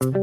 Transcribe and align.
Bonjour 0.00 0.14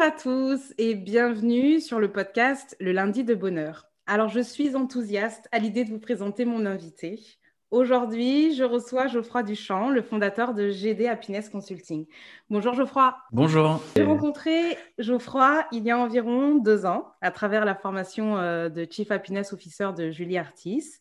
à 0.00 0.10
tous 0.10 0.72
et 0.78 0.94
bienvenue 0.94 1.82
sur 1.82 2.00
le 2.00 2.10
podcast 2.10 2.74
Le 2.80 2.92
lundi 2.92 3.22
de 3.22 3.34
bonheur. 3.34 3.90
Alors, 4.06 4.30
je 4.30 4.40
suis 4.40 4.74
enthousiaste 4.74 5.48
à 5.52 5.58
l'idée 5.58 5.84
de 5.84 5.90
vous 5.90 6.00
présenter 6.00 6.46
mon 6.46 6.64
invité. 6.64 7.20
Aujourd'hui, 7.70 8.52
je 8.56 8.64
reçois 8.64 9.06
Geoffroy 9.06 9.44
Duchamp, 9.44 9.90
le 9.90 10.02
fondateur 10.02 10.54
de 10.54 10.70
GD 10.70 11.06
Happiness 11.06 11.48
Consulting. 11.48 12.04
Bonjour 12.50 12.74
Geoffroy. 12.74 13.14
Bonjour. 13.30 13.80
J'ai 13.94 14.02
rencontré 14.02 14.76
Geoffroy 14.98 15.64
il 15.70 15.84
y 15.84 15.92
a 15.92 15.96
environ 15.96 16.56
deux 16.56 16.84
ans 16.84 17.12
à 17.20 17.30
travers 17.30 17.64
la 17.64 17.76
formation 17.76 18.38
euh, 18.38 18.68
de 18.68 18.88
Chief 18.90 19.12
Happiness 19.12 19.52
Officer 19.52 19.90
de 19.96 20.10
Julie 20.10 20.36
Artis. 20.36 20.96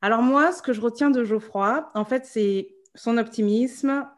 Alors 0.00 0.22
moi, 0.22 0.52
ce 0.52 0.62
que 0.62 0.72
je 0.72 0.80
retiens 0.80 1.10
de 1.10 1.24
Geoffroy, 1.24 1.86
en 1.94 2.06
fait, 2.06 2.24
c'est 2.24 2.74
son 2.94 3.18
optimisme, 3.18 4.08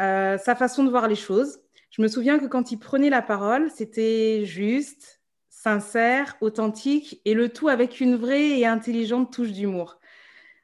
euh, 0.00 0.36
sa 0.38 0.56
façon 0.56 0.82
de 0.82 0.90
voir 0.90 1.06
les 1.06 1.14
choses. 1.14 1.60
Je 1.90 2.02
me 2.02 2.08
souviens 2.08 2.40
que 2.40 2.46
quand 2.46 2.72
il 2.72 2.78
prenait 2.78 3.10
la 3.10 3.22
parole, 3.22 3.70
c'était 3.70 4.44
juste, 4.44 5.20
sincère, 5.50 6.34
authentique 6.40 7.20
et 7.24 7.34
le 7.34 7.48
tout 7.48 7.68
avec 7.68 8.00
une 8.00 8.16
vraie 8.16 8.58
et 8.58 8.66
intelligente 8.66 9.32
touche 9.32 9.52
d'humour. 9.52 10.00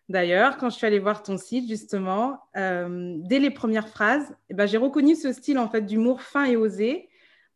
D'ailleurs, 0.09 0.57
quand 0.57 0.71
je 0.71 0.77
suis 0.77 0.87
allée 0.87 0.99
voir 0.99 1.23
ton 1.23 1.37
site, 1.37 1.69
justement, 1.69 2.41
euh, 2.57 3.17
dès 3.19 3.39
les 3.39 3.51
premières 3.51 3.89
phrases, 3.89 4.35
eh 4.49 4.55
ben, 4.55 4.67
j'ai 4.67 4.79
reconnu 4.79 5.15
ce 5.15 5.33
style 5.33 5.59
en 5.59 5.69
fait 5.69 5.83
d'humour 5.83 6.23
fin 6.23 6.45
et 6.45 6.57
osé 6.57 7.11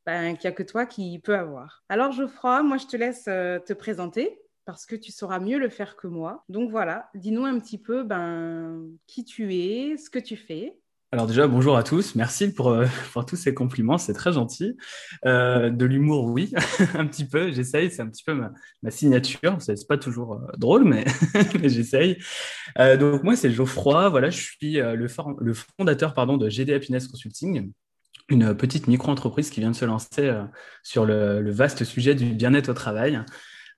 ben, 0.04 0.36
qu'il 0.36 0.48
n'y 0.48 0.52
a 0.52 0.56
que 0.56 0.62
toi 0.62 0.84
qui 0.84 1.18
peut 1.18 1.36
avoir. 1.36 1.82
Alors, 1.88 2.12
Geoffroy, 2.12 2.62
moi, 2.62 2.76
je 2.76 2.86
te 2.86 2.96
laisse 2.96 3.24
euh, 3.28 3.58
te 3.58 3.72
présenter 3.72 4.38
parce 4.66 4.84
que 4.84 4.96
tu 4.96 5.12
sauras 5.12 5.38
mieux 5.38 5.58
le 5.58 5.70
faire 5.70 5.96
que 5.96 6.06
moi. 6.06 6.44
Donc 6.48 6.70
voilà, 6.70 7.10
dis-nous 7.14 7.44
un 7.44 7.58
petit 7.58 7.78
peu 7.78 8.02
ben, 8.02 8.86
qui 9.06 9.24
tu 9.24 9.54
es, 9.54 9.96
ce 9.96 10.10
que 10.10 10.18
tu 10.18 10.36
fais. 10.36 10.78
Alors 11.14 11.26
déjà, 11.26 11.46
bonjour 11.46 11.76
à 11.76 11.82
tous. 11.82 12.14
Merci 12.14 12.54
pour, 12.54 12.70
euh, 12.70 12.86
tous 13.28 13.36
ces 13.36 13.52
compliments, 13.52 13.98
c'est 13.98 14.14
très 14.14 14.32
gentil. 14.32 14.78
Euh, 15.26 15.68
de 15.68 15.84
l'humour, 15.84 16.24
oui, 16.24 16.54
un 16.94 17.06
petit 17.06 17.26
peu. 17.26 17.52
J'essaye, 17.52 17.90
c'est 17.90 18.00
un 18.00 18.08
petit 18.08 18.24
peu 18.24 18.32
ma, 18.32 18.90
signature. 18.90 19.58
C'est 19.60 19.86
pas 19.86 19.98
toujours 19.98 20.36
euh, 20.36 20.56
drôle, 20.56 20.84
mais, 20.84 21.04
j'essaye. 21.64 22.16
Donc 22.78 23.24
moi, 23.24 23.36
c'est 23.36 23.50
Geoffroy. 23.50 24.08
Voilà, 24.08 24.30
je 24.30 24.40
suis 24.40 24.76
le, 24.76 25.06
fondateur 25.76 26.14
pardon, 26.14 26.38
de 26.38 26.48
GD 26.48 26.72
Happiness 26.72 27.08
Consulting, 27.08 27.70
une 28.30 28.56
petite 28.56 28.86
micro-entreprise 28.86 29.50
qui 29.50 29.60
vient 29.60 29.70
de 29.70 29.76
se 29.76 29.84
lancer 29.84 30.32
sur 30.82 31.04
le, 31.04 31.50
vaste 31.50 31.84
sujet 31.84 32.14
du 32.14 32.32
bien-être 32.32 32.70
au 32.70 32.74
travail. 32.74 33.22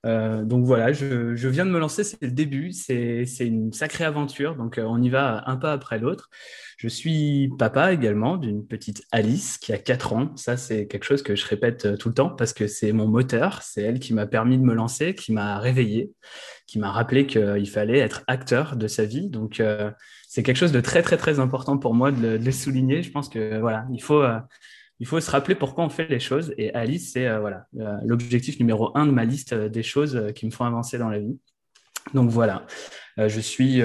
Euh, 0.05 0.44
donc 0.44 0.64
voilà, 0.64 0.92
je, 0.92 1.48
viens 1.48 1.64
de 1.64 1.70
me 1.70 1.78
lancer, 1.78 2.05
c'est 2.05 2.20
le 2.20 2.30
début, 2.30 2.72
c'est 2.72 3.27
une 3.41 3.72
sacrée 3.72 4.05
aventure, 4.05 4.55
donc 4.56 4.78
on 4.83 5.02
y 5.02 5.08
va 5.08 5.42
un 5.46 5.56
pas 5.56 5.72
après 5.72 5.98
l'autre. 5.98 6.28
Je 6.77 6.88
suis 6.88 7.50
papa 7.58 7.92
également 7.92 8.36
d'une 8.36 8.66
petite 8.66 9.05
Alice 9.12 9.58
qui 9.58 9.72
a 9.72 9.78
4 9.78 10.12
ans. 10.12 10.36
Ça, 10.36 10.56
c'est 10.56 10.86
quelque 10.86 11.05
chose 11.05 11.22
que 11.22 11.36
je 11.36 11.46
répète 11.46 11.86
euh, 11.86 11.96
tout 11.96 12.08
le 12.08 12.14
temps 12.14 12.30
parce 12.30 12.52
que 12.52 12.66
c'est 12.66 12.92
mon 12.92 13.06
moteur. 13.06 13.62
C'est 13.62 13.83
elle 13.83 14.00
qui 14.00 14.12
m'a 14.12 14.27
permis 14.27 14.58
de 14.58 14.62
me 14.64 14.74
lancer, 14.74 15.14
qui 15.14 15.33
m'a 15.33 15.58
réveillé, 15.58 16.12
qui 16.66 16.78
m'a 16.78 16.91
rappelé 16.91 17.27
qu'il 17.27 17.68
fallait 17.70 17.98
être 17.98 18.24
acteur 18.27 18.77
de 18.77 18.86
sa 18.89 19.05
vie. 19.05 19.30
Donc, 19.30 19.61
euh, 19.61 19.91
c'est 20.28 20.42
quelque 20.42 20.56
chose 20.56 20.72
de 20.72 20.80
très, 20.80 21.02
très, 21.02 21.16
très 21.16 21.39
important 21.39 21.78
pour 21.78 21.94
moi 21.94 22.11
de 22.11 22.36
le, 22.36 22.52
souligner. 22.52 23.02
Je 23.02 23.11
pense 23.11 23.28
que 23.28 23.58
voilà, 23.61 23.86
il 23.92 24.02
faut, 24.02 24.22
euh, 24.22 24.39
il 25.00 25.06
faut 25.06 25.20
se 25.20 25.31
rappeler 25.31 25.55
pourquoi 25.55 25.84
on 25.84 25.89
fait 25.89 26.09
les 26.09 26.20
choses. 26.20 26.55
Et 26.56 26.73
Alice, 26.75 27.12
c'est 27.12 27.27
euh, 27.27 27.41
voilà, 27.41 27.67
l'objectif 28.05 28.59
numéro 28.59 28.97
un 28.97 29.06
de 29.06 29.12
ma 29.12 29.25
liste 29.25 29.55
des 29.55 29.83
choses 29.83 30.33
qui 30.34 30.47
me 30.47 30.51
font 30.51 30.64
avancer 30.64 30.98
dans 30.98 31.09
la 31.09 31.19
vie. 31.19 31.39
Donc 32.12 32.31
voilà, 32.31 32.67
je 33.17 33.41
suis 33.41 33.83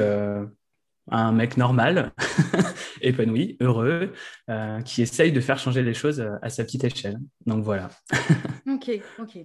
un 1.12 1.32
mec 1.32 1.58
normal, 1.58 2.14
épanoui, 3.02 3.58
heureux, 3.62 4.14
euh, 4.50 4.82
qui 4.82 5.02
essaye 5.02 5.32
de 5.32 5.42
faire 5.42 5.58
changer 5.58 5.82
les 5.82 5.94
choses 5.94 6.20
euh, 6.20 6.36
à 6.42 6.50
sa 6.50 6.64
petite 6.64 6.84
échelle. 6.84 7.18
Donc 7.46 7.64
voilà. 7.64 7.90
ok, 8.68 8.92
ok. 9.20 9.38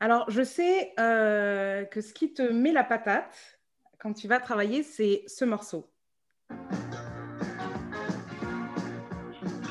Alors, 0.00 0.30
je 0.30 0.42
sais 0.42 0.92
euh, 0.98 1.84
que 1.84 2.00
ce 2.00 2.12
qui 2.12 2.32
te 2.32 2.42
met 2.42 2.72
la 2.72 2.84
patate 2.84 3.58
quand 3.98 4.12
tu 4.12 4.28
vas 4.28 4.40
travailler, 4.40 4.82
c'est 4.82 5.22
ce 5.26 5.44
morceau. 5.44 5.90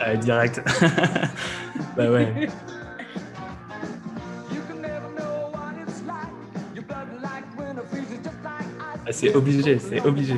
Euh, 0.06 0.16
direct. 0.18 0.62
bah 1.98 2.12
ouais. 2.12 2.50
Ah, 9.06 9.12
c'est 9.12 9.36
obligé, 9.36 9.80
c'est 9.80 10.02
obligé. 10.02 10.36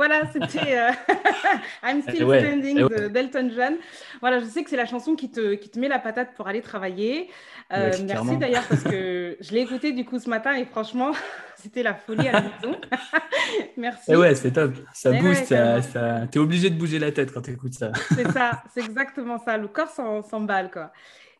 Voilà, 0.00 0.22
c'était 0.32 0.78
euh, 0.78 0.92
I'm 1.82 2.00
Still 2.00 2.24
ouais, 2.24 2.40
Standing 2.40 2.84
ouais. 2.84 3.10
d'Elton 3.10 3.50
John. 3.54 3.76
Voilà, 4.22 4.40
je 4.40 4.46
sais 4.46 4.64
que 4.64 4.70
c'est 4.70 4.76
la 4.78 4.86
chanson 4.86 5.14
qui 5.14 5.30
te, 5.30 5.52
qui 5.56 5.68
te 5.68 5.78
met 5.78 5.88
la 5.88 5.98
patate 5.98 6.32
pour 6.34 6.48
aller 6.48 6.62
travailler. 6.62 7.28
Euh, 7.70 7.90
ouais, 7.90 8.02
merci 8.04 8.38
d'ailleurs 8.38 8.66
parce 8.66 8.82
que 8.82 9.36
je 9.38 9.52
l'ai 9.52 9.60
écouté 9.60 9.92
du 9.92 10.06
coup 10.06 10.18
ce 10.18 10.30
matin 10.30 10.54
et 10.54 10.64
franchement, 10.64 11.12
c'était 11.56 11.82
la 11.82 11.92
folie 11.92 12.28
à 12.28 12.32
la 12.32 12.40
maison. 12.40 12.80
merci. 13.76 14.12
Et 14.12 14.16
ouais, 14.16 14.34
c'est 14.34 14.52
top. 14.52 14.72
Ça 14.94 15.14
et 15.14 15.20
booste, 15.20 15.44
ça, 15.44 15.82
ça... 15.82 16.26
tu 16.32 16.38
es 16.38 16.40
obligé 16.40 16.70
de 16.70 16.78
bouger 16.78 16.98
la 16.98 17.12
tête 17.12 17.30
quand 17.34 17.42
tu 17.42 17.50
écoutes 17.50 17.74
ça. 17.74 17.92
c'est 18.08 18.32
ça, 18.32 18.62
c'est 18.72 18.82
exactement 18.82 19.36
ça. 19.36 19.58
Le 19.58 19.68
corps 19.68 19.90
s'emballe 19.90 20.70
quoi. 20.70 20.92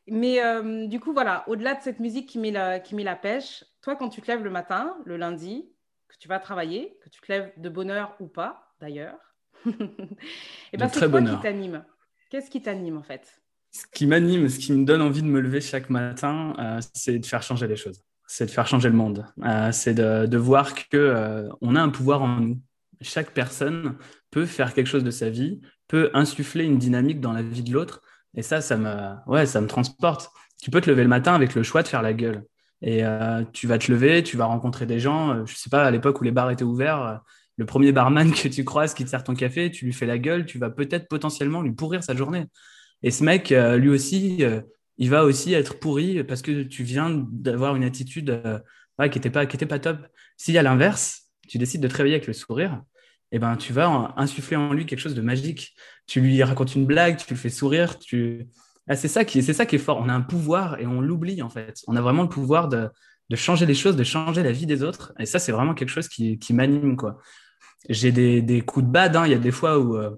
Mais 0.06 0.44
euh, 0.44 0.86
du 0.86 1.00
coup, 1.00 1.14
voilà, 1.14 1.44
au-delà 1.46 1.76
de 1.76 1.80
cette 1.80 1.98
musique 1.98 2.28
qui 2.28 2.38
met, 2.38 2.50
la, 2.50 2.78
qui 2.78 2.94
met 2.94 3.04
la 3.04 3.16
pêche, 3.16 3.64
toi, 3.80 3.96
quand 3.96 4.10
tu 4.10 4.20
te 4.20 4.30
lèves 4.30 4.44
le 4.44 4.50
matin, 4.50 4.98
le 5.06 5.16
lundi, 5.16 5.70
que 6.10 6.18
tu 6.18 6.28
vas 6.28 6.38
travailler, 6.38 6.98
que 7.02 7.08
tu 7.08 7.20
te 7.20 7.30
lèves 7.30 7.52
de 7.56 7.68
bonne 7.68 7.90
heure 7.90 8.14
ou 8.20 8.26
pas, 8.26 8.74
d'ailleurs, 8.80 9.18
et 10.72 10.76
ben 10.76 10.88
c'est 10.88 11.10
quoi 11.10 11.22
qui 11.22 11.40
t'anime 11.40 11.84
Qu'est-ce 12.30 12.50
qui 12.50 12.62
t'anime 12.62 12.96
en 12.96 13.02
fait? 13.02 13.40
Ce 13.72 13.84
qui 13.92 14.06
m'anime, 14.06 14.48
ce 14.48 14.58
qui 14.58 14.72
me 14.72 14.84
donne 14.84 15.02
envie 15.02 15.22
de 15.22 15.26
me 15.26 15.40
lever 15.40 15.60
chaque 15.60 15.90
matin, 15.90 16.54
euh, 16.58 16.80
c'est 16.94 17.18
de 17.18 17.26
faire 17.26 17.42
changer 17.42 17.66
les 17.66 17.76
choses. 17.76 18.02
C'est 18.26 18.46
de 18.46 18.50
faire 18.50 18.66
changer 18.66 18.88
le 18.88 18.94
monde. 18.94 19.26
Euh, 19.44 19.70
c'est 19.72 19.94
de, 19.94 20.26
de, 20.26 20.38
voir 20.38 20.74
que 20.74 20.96
euh, 20.96 21.48
on 21.60 21.76
a 21.76 21.80
un 21.80 21.88
pouvoir 21.88 22.22
en 22.22 22.40
nous. 22.40 22.60
Chaque 23.00 23.32
personne 23.32 23.96
peut 24.30 24.46
faire 24.46 24.74
quelque 24.74 24.86
chose 24.86 25.04
de 25.04 25.10
sa 25.10 25.30
vie, 25.30 25.60
peut 25.88 26.10
insuffler 26.14 26.64
une 26.64 26.78
dynamique 26.78 27.20
dans 27.20 27.32
la 27.32 27.42
vie 27.42 27.62
de 27.62 27.72
l'autre. 27.72 28.02
Et 28.34 28.42
ça, 28.42 28.60
ça 28.60 28.76
me, 28.76 29.14
ouais, 29.26 29.46
ça 29.46 29.60
me 29.60 29.66
transporte. 29.66 30.30
Tu 30.62 30.70
peux 30.70 30.80
te 30.80 30.90
lever 30.90 31.02
le 31.02 31.08
matin 31.08 31.34
avec 31.34 31.54
le 31.54 31.62
choix 31.62 31.82
de 31.82 31.88
faire 31.88 32.02
la 32.02 32.12
gueule. 32.12 32.44
Et 32.82 33.04
euh, 33.04 33.44
tu 33.52 33.66
vas 33.66 33.78
te 33.78 33.90
lever, 33.90 34.22
tu 34.22 34.36
vas 34.36 34.46
rencontrer 34.46 34.86
des 34.86 35.00
gens. 35.00 35.34
Euh, 35.34 35.46
je 35.46 35.54
sais 35.54 35.70
pas, 35.70 35.84
à 35.84 35.90
l'époque 35.90 36.20
où 36.20 36.24
les 36.24 36.30
bars 36.30 36.50
étaient 36.50 36.64
ouverts, 36.64 37.02
euh, 37.02 37.14
le 37.56 37.66
premier 37.66 37.92
barman 37.92 38.32
que 38.34 38.48
tu 38.48 38.64
croises 38.64 38.94
qui 38.94 39.04
te 39.04 39.10
sert 39.10 39.24
ton 39.24 39.34
café, 39.34 39.70
tu 39.70 39.84
lui 39.84 39.92
fais 39.92 40.06
la 40.06 40.18
gueule, 40.18 40.46
tu 40.46 40.58
vas 40.58 40.70
peut-être 40.70 41.08
potentiellement 41.08 41.62
lui 41.62 41.72
pourrir 41.72 42.02
sa 42.02 42.14
journée. 42.14 42.46
Et 43.02 43.10
ce 43.10 43.24
mec, 43.24 43.48
lui 43.48 43.88
aussi, 43.88 44.44
il 44.98 45.08
va 45.08 45.24
aussi 45.24 45.54
être 45.54 45.78
pourri 45.78 46.22
parce 46.22 46.42
que 46.42 46.64
tu 46.64 46.82
viens 46.82 47.26
d'avoir 47.32 47.74
une 47.74 47.84
attitude 47.84 48.42
qui 48.98 49.04
n'était 49.04 49.30
pas, 49.30 49.46
qui 49.46 49.56
était 49.56 49.64
pas 49.64 49.78
top. 49.78 50.06
Y 50.46 50.58
a 50.58 50.62
l'inverse, 50.62 51.30
tu 51.48 51.56
décides 51.56 51.80
de 51.80 51.88
te 51.88 51.96
réveiller 51.96 52.16
avec 52.16 52.26
le 52.26 52.34
sourire, 52.34 52.82
eh 53.32 53.38
ben, 53.38 53.56
tu 53.56 53.72
vas 53.72 54.12
insuffler 54.18 54.56
en 54.56 54.74
lui 54.74 54.84
quelque 54.84 54.98
chose 54.98 55.14
de 55.14 55.22
magique. 55.22 55.74
Tu 56.06 56.20
lui 56.20 56.42
racontes 56.42 56.74
une 56.74 56.84
blague, 56.84 57.16
tu 57.16 57.32
le 57.32 57.38
fais 57.38 57.48
sourire, 57.48 57.98
tu 57.98 58.48
ah, 58.88 58.96
c'est 58.96 59.08
ça 59.08 59.24
qui 59.24 59.38
est 59.38 59.78
fort. 59.78 59.98
On 60.02 60.08
a 60.08 60.12
un 60.12 60.20
pouvoir 60.20 60.78
et 60.80 60.86
on 60.86 61.00
l'oublie 61.00 61.42
en 61.42 61.48
fait. 61.48 61.82
On 61.86 61.96
a 61.96 62.00
vraiment 62.00 62.22
le 62.22 62.28
pouvoir 62.28 62.68
de, 62.68 62.90
changer 63.34 63.66
les 63.66 63.74
choses, 63.74 63.96
de 63.96 64.04
changer 64.04 64.42
la 64.42 64.52
vie 64.52 64.66
des 64.66 64.82
autres. 64.82 65.12
Et 65.18 65.26
ça, 65.26 65.38
c'est 65.38 65.52
vraiment 65.52 65.74
quelque 65.74 65.90
chose 65.90 66.08
qui, 66.08 66.38
m'anime. 66.50 66.96
J'ai 67.88 68.12
des, 68.12 68.62
coups 68.62 68.86
de 68.86 68.90
bad. 68.90 69.16
Hein. 69.16 69.26
Il 69.26 69.32
y 69.32 69.34
a 69.34 69.38
des 69.38 69.52
fois 69.52 69.78
où 69.78 69.96
euh, 69.96 70.10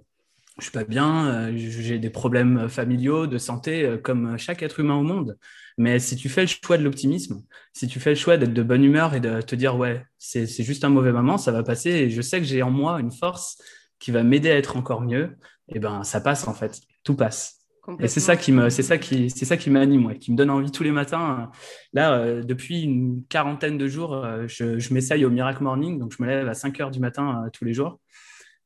je 0.59 0.65
suis 0.65 0.73
pas 0.73 0.85
bien, 0.85 1.53
j'ai 1.57 1.99
des 1.99 2.11
problèmes 2.11 2.69
familiaux, 2.69 3.27
de 3.27 3.39
santé, 3.39 3.99
comme 4.03 4.39
chaque 4.39 4.63
être 4.63 4.81
humain 4.81 4.95
au 4.95 5.03
monde. 5.03 5.37
Mais 5.79 5.99
si 5.99 6.17
tu 6.17 6.29
fais 6.29 6.43
le 6.43 6.47
choix 6.47 6.77
de 6.77 6.85
l'optimisme, 6.85 7.43
si 7.73 7.87
tu 7.87 7.99
fais 8.01 8.11
le 8.11 8.17
choix 8.17 8.37
d'être 8.37 8.53
de 8.53 8.63
bonne 8.63 8.85
humeur 8.85 9.15
et 9.15 9.21
de 9.21 9.41
te 9.41 9.55
dire, 9.55 9.77
ouais, 9.77 10.05
c'est 10.19 10.47
juste 10.63 10.85
un 10.85 10.91
mauvais 10.91 11.13
moment, 11.13 11.39
ça 11.39 11.53
va 11.53 11.63
passer 11.63 11.91
et 11.91 12.11
je 12.11 12.21
sais 12.21 12.39
que 12.39 12.47
j'ai 12.47 12.63
en 12.63 12.71
moi 12.71 13.01
une 13.01 13.11
force 13.11 13.59
qui 13.99 14.11
va 14.11 14.23
m'aider 14.23 14.51
à 14.51 14.57
être 14.57 14.77
encore 14.77 15.01
mieux, 15.01 15.37
et 15.69 15.77
eh 15.77 15.79
ben 15.79 16.03
ça 16.03 16.21
passe 16.21 16.49
en 16.49 16.55
fait, 16.55 16.81
tout 17.05 17.15
passe. 17.15 17.62
Et 17.99 18.07
c'est 18.07 18.21
ça 18.21 18.37
qui 18.37 18.53
me, 18.53 18.71
c'est 18.71 18.83
ça 18.83 18.97
qui, 18.97 19.29
c'est 19.29 19.45
ça 19.45 19.57
qui 19.57 19.69
m'anime, 19.69 20.17
qui 20.19 20.31
me 20.31 20.37
donne 20.37 20.51
envie 20.51 20.71
tous 20.71 20.85
les 20.85 20.93
matins. 20.93 21.51
Là, 21.93 22.13
euh, 22.13 22.43
depuis 22.43 22.83
une 22.83 23.25
quarantaine 23.29 23.77
de 23.77 23.89
jours, 23.89 24.15
euh, 24.15 24.45
je, 24.47 24.79
je 24.79 24.95
m'essaye 24.95 25.25
au 25.25 25.31
Miracle 25.31 25.65
Morning, 25.65 25.99
donc 25.99 26.15
je 26.17 26.23
me 26.23 26.29
lève 26.29 26.49
à 26.49 26.55
5 26.55 26.81
heures 26.81 26.91
du 26.93 27.01
matin 27.01 27.43
euh, 27.45 27.51
tous 27.51 27.65
les 27.65 27.75
jours. 27.75 27.99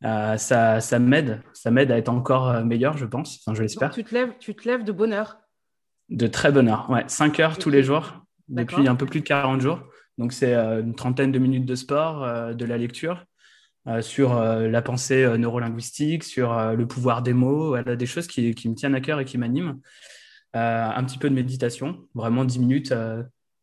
ça, 0.03 0.81
ça 0.81 0.99
m'aide, 0.99 1.41
ça 1.55 1.71
m'aide 1.71 1.91
à 1.91 1.97
être 1.97 2.11
encore 2.11 2.63
meilleur, 2.65 2.99
je 2.99 3.07
pense. 3.07 3.41
Enfin, 3.41 3.55
je 3.55 3.63
l'espère. 3.63 3.91
Tu 3.91 4.05
te 4.05 4.15
lèves, 4.15 4.33
tu 4.39 4.55
te 4.55 4.69
lèves 4.69 4.85
de 4.85 4.93
bonne 4.93 5.15
heure. 5.15 5.39
De 6.11 6.27
très 6.27 6.53
bonne 6.53 6.69
heure, 6.69 6.89
ouais. 6.91 7.05
5 7.07 7.41
heures 7.41 7.59
tous 7.59 7.71
les 7.71 7.83
jours, 7.83 8.21
depuis 8.49 8.87
un 8.87 8.97
peu 8.97 9.07
plus 9.07 9.21
de 9.21 9.27
40 9.27 9.63
jours. 9.63 9.81
Donc, 10.19 10.33
c'est 10.33 10.55
une 10.55 10.95
trentaine 10.95 11.33
de 11.33 11.39
minutes 11.39 11.67
de 11.67 11.75
sport, 11.75 12.55
de 12.55 12.65
la 12.67 12.77
lecture, 12.77 13.25
euh, 13.89 14.03
sur 14.03 14.35
la 14.41 14.83
pensée 14.83 15.27
neurolinguistique, 15.39 16.25
sur 16.25 16.55
le 16.75 16.87
pouvoir 16.87 17.23
des 17.23 17.33
mots, 17.33 17.77
des 17.83 18.07
choses 18.07 18.27
qui, 18.27 18.55
qui, 18.55 18.69
me 18.69 18.75
tiennent 18.75 18.95
à 18.95 19.01
cœur 19.01 19.21
et 19.21 19.25
qui 19.25 19.39
m'animent. 19.39 19.81
un 20.55 21.05
petit 21.05 21.19
peu 21.19 21.29
de 21.31 21.35
méditation, 21.35 21.99
vraiment 22.15 22.45
10 22.45 22.59
minutes 22.59 22.95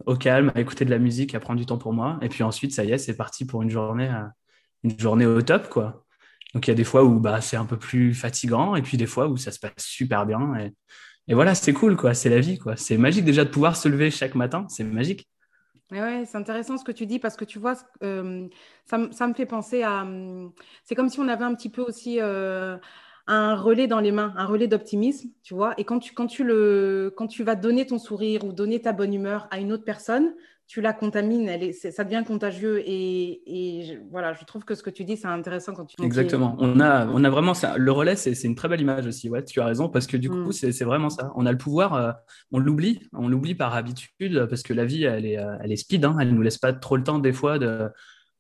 au 0.06 0.16
calme, 0.16 0.52
à 0.56 0.62
écouter 0.62 0.86
de 0.86 0.90
la 0.90 1.00
musique, 1.00 1.36
à 1.36 1.40
prendre 1.40 1.60
du 1.60 1.66
temps 1.66 1.78
pour 1.78 1.94
moi. 1.94 2.20
Et 2.22 2.30
puis 2.30 2.44
ensuite, 2.44 2.74
ça 2.74 2.84
y 2.84 2.92
est, 2.92 2.98
c'est 2.98 3.16
parti 3.16 3.46
pour 3.46 3.62
une 3.62 3.70
journée, 3.70 4.12
une 4.84 5.00
journée 5.00 5.26
au 5.26 5.42
top, 5.42 5.70
quoi. 5.70 6.04
Donc, 6.54 6.68
il 6.68 6.70
y 6.70 6.74
a 6.74 6.76
des 6.76 6.84
fois 6.84 7.04
où 7.04 7.20
bah, 7.20 7.42
c'est 7.42 7.58
un 7.58 7.66
peu 7.66 7.78
plus 7.78 8.14
fatigant 8.14 8.76
et 8.76 8.82
puis 8.82 8.98
des 8.98 9.08
fois 9.08 9.28
où 9.28 9.38
ça 9.38 9.52
se 9.52 9.60
passe 9.60 9.74
super 9.78 10.26
bien. 10.26 10.56
Et, 10.56 10.74
et 11.28 11.34
voilà, 11.34 11.56
c'est 11.56 11.74
cool, 11.74 11.96
quoi. 11.96 12.14
C'est 12.14 12.30
la 12.30 12.40
vie. 12.40 12.60
C'est 12.76 12.98
magique 12.98 13.26
déjà 13.26 13.44
de 13.44 13.50
pouvoir 13.50 13.76
se 13.76 13.90
lever 13.90 14.12
chaque 14.12 14.36
matin. 14.36 14.66
C'est 14.70 14.84
magique. 14.84 15.28
C'est 16.26 16.38
intéressant 16.38 16.78
ce 16.78 16.84
que 16.84 16.92
tu 16.92 17.06
dis 17.06 17.20
parce 17.20 17.36
que 17.36 17.46
tu 17.46 17.60
vois, 17.60 17.76
euh, 18.04 18.48
ça, 18.86 18.98
me 18.98 19.34
fait 19.34 19.46
penser 19.46 19.84
à. 19.84 20.02
Hum, 20.02 20.52
c'est 20.84 20.96
comme 20.96 21.10
si 21.10 21.20
on 21.20 21.28
avait 21.28 21.46
un 21.46 21.56
petit 21.56 21.70
peu 21.70 21.82
aussi 21.82 22.20
euh, 22.20 22.78
un 23.28 23.56
relais 23.56 23.88
dans 23.88 24.00
les 24.00 24.12
mains, 24.12 24.34
un 24.38 24.46
relais 24.46 24.68
d'optimisme, 24.68 25.30
tu 25.44 25.54
vois. 25.54 25.74
Et 25.78 25.84
quand 25.84 26.00
tu, 26.00 26.14
quand, 26.14 26.28
tu 26.28 26.44
le, 26.44 27.14
quand 27.16 27.28
tu 27.28 27.44
vas 27.44 27.56
donner 27.56 27.86
ton 27.86 28.00
sourire 28.00 28.44
ou 28.44 28.52
donner 28.52 28.82
ta 28.82 28.94
bonne 28.94 29.14
humeur 29.14 29.48
à 29.52 29.60
une 29.60 29.72
autre 29.72 29.86
personne, 29.86 30.34
tu 30.74 30.82
la 30.82 30.92
contamines, 30.92 31.48
elle 31.48 31.62
est, 31.62 31.92
ça 31.92 32.04
devient 32.04 32.24
contagieux. 32.26 32.82
Et, 32.84 34.00
voilà, 34.10 34.34
je 34.34 34.44
trouve 34.44 34.66
que 34.66 34.74
ce 34.74 34.82
que 34.82 34.90
tu 34.90 35.06
dis, 35.06 35.18
c'est 35.18 35.28
intéressant 35.28 35.76
quand 35.76 35.86
tu. 35.86 36.04
Exactement. 36.04 36.56
On 36.58 36.80
a, 36.80 37.06
on 37.06 37.24
a 37.24 37.30
vraiment 37.30 37.54
ça. 37.54 37.78
Le 37.78 37.92
relais, 37.92 38.16
c'est 38.16 38.34
une 38.42 38.56
très 38.56 38.68
belle 38.68 38.82
image 38.82 39.06
aussi. 39.06 39.30
Ouais, 39.30 39.44
tu 39.44 39.62
as 39.62 39.66
raison, 39.66 39.88
parce 39.88 40.08
que 40.08 40.18
du 40.18 40.32
coup, 40.32 40.50
mm. 40.50 40.52
c'est 40.52 40.84
vraiment 40.84 41.12
ça. 41.12 41.32
On 41.36 41.46
a 41.46 41.52
le 41.52 41.60
pouvoir, 41.60 41.94
euh, 41.94 42.12
on 42.52 42.58
l'oublie, 42.58 43.08
on 43.14 43.28
l'oublie 43.28 43.54
par 43.54 43.76
habitude, 43.76 44.48
parce 44.50 44.64
que 44.64 44.74
la 44.74 44.84
vie, 44.84 45.04
elle 45.04 45.28
est, 45.28 45.38
euh, 45.38 45.58
elle 45.62 45.72
est 45.72 45.76
speed. 45.76 46.06
Hein, 46.06 46.18
elle 46.20 46.30
ne 46.30 46.34
nous 46.34 46.42
laisse 46.42 46.58
pas 46.58 46.74
trop 46.74 46.98
le 46.98 47.04
temps, 47.04 47.20
des 47.20 47.34
fois, 47.34 47.60
de, 47.60 47.92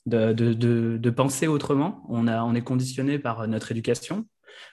de, 0.08 0.34
de, 0.34 0.98
de 0.98 1.10
penser 1.12 1.46
autrement. 1.46 2.04
On, 2.10 2.28
a, 2.28 2.44
on 2.44 2.56
est 2.56 2.64
conditionné 2.64 3.20
par 3.20 3.48
notre 3.48 3.72
éducation. 3.72 4.26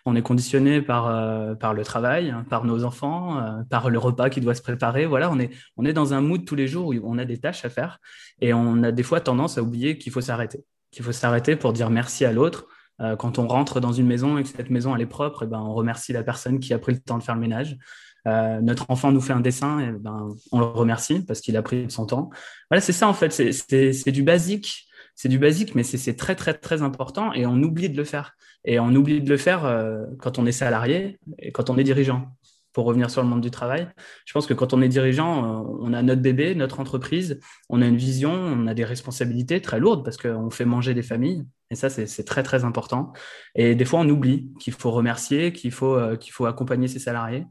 On 0.07 0.17
est 0.17 0.23
conditionné 0.23 0.83
par, 0.83 1.09
euh, 1.09 1.55
par 1.55 1.75
le 1.75 1.85
travail, 1.85 2.31
hein, 2.31 2.45
par 2.49 2.65
nos 2.65 2.85
enfants, 2.85 3.39
euh, 3.39 3.63
par 3.69 3.91
le 3.91 3.99
repas 3.99 4.31
qui 4.31 4.41
doit 4.41 4.55
se 4.55 4.63
préparer. 4.63 5.07
Voilà, 5.07 5.31
on 5.31 5.39
est, 5.39 5.51
on 5.77 5.85
est 5.85 5.93
dans 5.93 6.15
un 6.15 6.21
mood 6.21 6.45
tous 6.45 6.55
les 6.55 6.69
jours 6.69 6.89
où 6.89 6.95
on 7.05 7.19
a 7.19 7.25
des 7.25 7.39
tâches 7.39 7.65
à 7.65 7.71
faire 7.71 7.99
et 8.41 8.53
on 8.55 8.83
a 8.83 8.93
des 8.93 9.03
fois 9.03 9.21
tendance 9.21 9.59
à 9.59 9.63
oublier 9.63 9.99
qu'il 9.99 10.13
faut 10.13 10.21
s'arrêter, 10.21 10.65
qu'il 10.91 11.05
faut 11.05 11.13
s'arrêter 11.13 11.57
pour 11.57 11.73
dire 11.73 11.91
merci 11.91 12.25
à 12.25 12.33
l'autre. 12.33 12.67
Euh, 13.01 13.17
quand 13.17 13.39
on 13.39 13.47
rentre 13.47 13.81
dans 13.81 13.93
une 13.93 14.07
maison 14.07 14.39
et 14.39 14.43
que 14.43 14.49
cette 14.49 14.71
maison 14.71 14.95
elle 14.95 15.03
est 15.03 15.07
propre, 15.07 15.45
eh 15.45 15.47
ben, 15.47 15.61
on 15.61 15.75
remercie 15.75 16.13
la 16.13 16.23
personne 16.23 16.61
qui 16.61 16.75
a 16.75 16.79
pris 16.79 16.93
le 16.93 17.01
temps 17.01 17.19
de 17.19 17.23
faire 17.23 17.35
le 17.35 17.41
ménage. 17.41 17.79
notre 18.27 18.85
enfant 18.91 19.11
nous 19.13 19.23
fait 19.23 19.33
un 19.33 19.41
dessin, 19.41 19.81
et 19.81 19.93
ben, 19.93 20.29
on 20.53 20.61
le 20.61 20.67
remercie 20.67 21.25
parce 21.25 21.41
qu'il 21.41 21.57
a 21.57 21.63
pris 21.63 21.91
son 21.91 22.05
temps. 22.05 22.31
Voilà, 22.71 22.81
c'est 22.81 22.93
ça 22.93 23.09
en 23.09 23.15
fait, 23.15 23.33
c'est 23.33 24.13
du 24.13 24.23
basique 24.23 24.90
c'est 25.21 25.29
du 25.29 25.39
basique, 25.39 25.75
mais 25.75 25.83
c'est 25.83 26.17
très, 26.17 26.35
très, 26.35 26.55
très 26.55 26.81
important 26.81 27.35
et 27.35 27.45
on 27.45 27.63
oublie 27.63 27.91
de 27.91 27.97
le 27.99 28.05
faire. 28.05 28.39
Et 28.65 28.81
on 28.81 28.89
oublie 28.95 29.21
de 29.21 29.29
le 29.29 29.37
faire 29.37 29.67
euh, 29.67 30.07
quand 30.19 30.39
on 30.39 30.47
est 30.47 30.53
salarié 30.53 31.19
et 31.39 31.53
quand 31.53 31.69
on 31.69 31.77
est 31.77 31.85
dirigeant. 31.85 32.29
Pour 32.73 32.87
revenir 32.87 33.11
sur 33.11 33.21
le 33.21 33.29
monde 33.29 33.43
du 33.43 33.51
travail, 33.51 33.87
je 34.25 34.33
pense 34.33 34.47
que 34.47 34.55
quand 34.55 34.73
on 34.73 34.81
est 34.81 34.89
dirigeant, 34.89 35.45
euh, 35.45 35.77
on 35.83 35.93
a 35.93 36.01
notre 36.01 36.23
bébé, 36.23 36.55
notre 36.55 36.81
entreprise, 36.81 37.39
on 37.69 37.83
a 37.83 37.87
une 37.87 37.99
vision, 37.99 38.33
on 38.33 38.67
a 38.67 38.73
des 38.73 38.87
responsabilités 38.87 39.61
très 39.61 39.79
lourdes 39.79 40.07
parce 40.07 40.17
qu'on 40.17 40.49
fait 40.49 40.65
manger 40.65 40.95
des 40.95 41.03
familles. 41.03 41.45
Et 41.69 41.75
ça, 41.75 41.91
c'est 41.91 42.25
très, 42.25 42.43
très 42.43 42.65
important. 42.65 43.13
Et 43.55 43.75
des 43.75 43.85
fois, 43.85 44.01
on 44.01 44.09
oublie 44.09 44.49
qu'il 44.59 44.73
faut 44.73 44.91
remercier, 44.91 45.53
qu'il 45.53 45.73
faut, 45.73 45.97
euh, 45.97 46.17
qu'il 46.17 46.33
faut 46.33 46.47
accompagner 46.47 46.89
ses 46.89 46.99
salariés. 46.99 47.45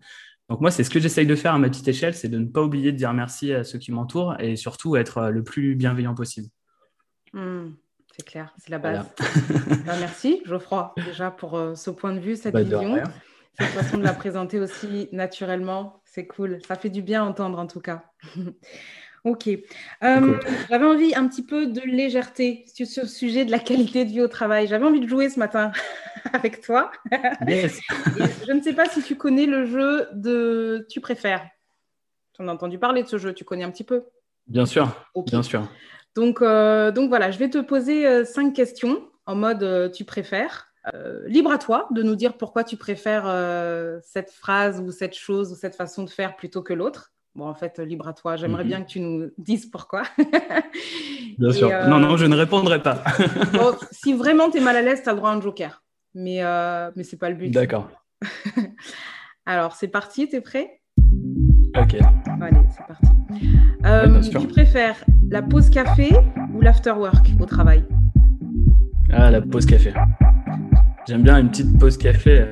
Donc 0.50 0.60
moi, 0.60 0.72
c'est 0.72 0.84
ce 0.84 0.90
que 0.90 1.00
j'essaye 1.00 1.28
de 1.28 1.36
faire 1.36 1.54
à 1.54 1.60
ma 1.60 1.70
petite 1.70 1.88
échelle, 1.88 2.16
c'est 2.16 2.30
de 2.30 2.40
ne 2.40 2.48
pas 2.48 2.64
oublier 2.64 2.92
de 2.92 2.98
dire 2.98 3.14
merci 3.14 3.54
à 3.54 3.64
ceux 3.64 3.78
qui 3.78 3.92
m'entourent 3.92 4.40
et 4.40 4.56
surtout 4.56 4.96
être 4.96 5.30
le 5.30 5.44
plus 5.44 5.76
bienveillant 5.76 6.16
possible. 6.16 6.48
Hmm, 7.34 7.72
c'est 8.16 8.26
clair, 8.26 8.54
c'est 8.58 8.70
la 8.70 8.80
base. 8.80 9.06
Bah, 9.86 9.94
merci 10.00 10.42
Geoffroy 10.46 10.94
déjà 11.06 11.32
pour 11.32 11.58
euh, 11.58 11.76
ce 11.76 11.90
point 11.90 12.14
de 12.14 12.20
vue, 12.20 12.36
cette 12.36 12.54
bah, 12.54 12.64
vision, 12.64 13.02
cette 13.58 13.70
façon 13.70 13.98
de 13.98 14.04
la 14.04 14.14
présenter 14.14 14.60
aussi 14.60 15.10
naturellement. 15.12 16.02
C'est 16.06 16.28
cool, 16.28 16.60
ça 16.68 16.76
fait 16.76 16.90
du 16.90 17.02
bien 17.02 17.24
entendre 17.24 17.60
en 17.60 17.68
tout 17.68 17.82
cas. 17.82 18.04
ok. 19.24 19.48
Euh, 20.04 20.40
j'avais 20.70 20.86
envie 20.86 21.16
un 21.16 21.28
petit 21.28 21.46
peu 21.46 21.68
de 21.68 21.82
légèreté 21.82 22.66
sur 22.68 23.04
le 23.04 23.08
sujet 23.08 23.46
de 23.46 23.52
la 23.52 23.60
qualité 23.60 24.06
de 24.06 24.10
vie 24.10 24.22
au 24.22 24.28
travail. 24.28 24.68
J'avais 24.68 24.86
envie 24.86 25.02
de 25.02 25.08
jouer 25.08 25.30
ce 25.30 25.40
matin 25.40 25.72
avec 26.34 26.62
toi. 26.62 26.92
je 27.12 28.52
ne 28.52 28.62
sais 28.62 28.74
pas 28.74 28.88
si 28.88 29.02
tu 29.04 29.16
connais 29.16 29.46
le 29.46 29.66
jeu 29.66 30.08
de 30.14 30.86
Tu 30.90 31.00
préfères. 31.00 31.48
Tu 32.34 32.42
en 32.42 32.48
as 32.48 32.54
entendu 32.54 32.80
parler 32.80 33.04
de 33.04 33.08
ce 33.08 33.18
jeu, 33.18 33.34
tu 33.34 33.44
connais 33.44 33.64
un 33.64 33.72
petit 33.72 33.84
peu? 33.84 34.04
Bien 34.48 34.66
sûr, 34.66 34.90
bien 35.28 35.44
sûr. 35.44 35.70
Donc, 36.16 36.42
euh, 36.42 36.92
donc 36.92 37.10
voilà, 37.10 37.32
je 37.32 37.38
vais 37.38 37.50
te 37.50 37.60
poser 37.60 38.06
euh, 38.06 38.26
cinq 38.26 38.54
questions 38.54 39.10
en 39.26 39.36
mode 39.36 39.64
euh, 39.64 39.90
tu 39.90 40.06
préfères. 40.06 40.72
libre 41.28 41.52
à 41.52 41.60
toi 41.60 41.88
de 41.92 42.02
nous 42.02 42.16
dire 42.16 42.34
pourquoi 42.36 42.64
tu 42.64 42.76
préfères 42.76 43.26
cette 44.04 44.32
phrase 44.32 44.80
ou 44.80 44.92
cette 44.92 45.16
chose 45.16 45.52
ou 45.52 45.56
cette 45.56 45.76
façon 45.76 46.04
de 46.04 46.10
faire 46.10 46.36
plutôt 46.36 46.64
que 46.64 46.74
l'autre. 46.74 47.12
Bon, 47.36 47.48
en 47.48 47.54
fait, 47.54 47.78
libre 47.78 48.08
à 48.08 48.14
toi. 48.14 48.38
J'aimerais 48.38 48.64
mhm. 48.64 48.70
bien 48.70 48.82
que 48.84 48.90
tu 48.90 49.00
nous 49.00 49.30
dises 49.38 49.68
pourquoi. 49.68 50.02
bien 51.38 51.52
sûr. 51.52 51.70
Non, 51.88 52.00
non, 52.00 52.18
je 52.18 52.26
ne 52.26 52.36
répondrai 52.36 52.82
pas. 52.82 53.04
si 53.92 54.14
vraiment 54.14 54.50
tu 54.50 54.58
es 54.58 54.62
mal 54.62 54.76
à 54.76 54.82
l'aise, 54.82 55.04
tu 55.04 55.10
as 55.10 55.12
le 55.12 55.18
droit 55.20 55.30
à 55.30 55.34
un 55.34 55.42
joker. 55.42 55.84
Mais, 56.16 56.42
mais 56.96 57.04
ce 57.04 57.12
n'est 57.12 57.20
pas 57.20 57.30
le 57.30 57.36
but. 57.36 57.52
D'accord. 57.52 57.88
Alors, 59.46 59.76
c'est 59.76 59.90
parti. 59.90 60.28
Tu 60.28 60.38
es 60.38 60.42
prêt? 60.42 60.79
Ok. 61.78 61.98
Allez, 62.42 62.58
c'est 62.70 62.88
parti. 62.88 63.08
Euh, 63.86 64.22
tu 64.22 64.48
préfères 64.48 64.96
la 65.30 65.42
pause 65.42 65.70
café 65.70 66.12
ou 66.54 66.62
l'afterwork 66.62 67.32
au 67.40 67.46
travail 67.46 67.84
Ah, 69.12 69.30
la 69.30 69.42
pause 69.42 69.66
café. 69.66 69.94
J'aime 71.08 71.24
bien 71.24 71.40
une 71.40 71.50
petite 71.50 71.78
pause 71.80 71.98
café. 71.98 72.46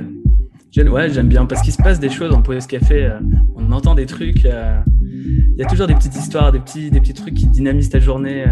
Ouais, 0.78 1.10
j'aime 1.10 1.28
bien 1.28 1.46
parce 1.46 1.62
qu'il 1.64 1.74
se 1.74 1.82
passe 1.82 2.00
des 2.00 2.10
choses 2.10 2.34
en 2.34 2.42
pause 2.42 2.68
café. 2.68 3.06
Euh, 3.06 3.20
on 3.56 3.72
entend 3.72 3.96
des 3.96 4.06
trucs. 4.06 4.46
Euh, 4.46 4.80
il 5.02 5.56
y 5.58 5.64
a 5.64 5.66
toujours 5.66 5.88
des 5.88 5.96
petites 5.96 6.16
histoires, 6.16 6.52
des 6.52 6.60
petits, 6.60 6.92
des 6.92 7.00
petits 7.00 7.16
trucs 7.16 7.34
qui 7.34 7.48
dynamisent 7.48 7.90
ta 7.90 8.00
journée. 8.00 8.46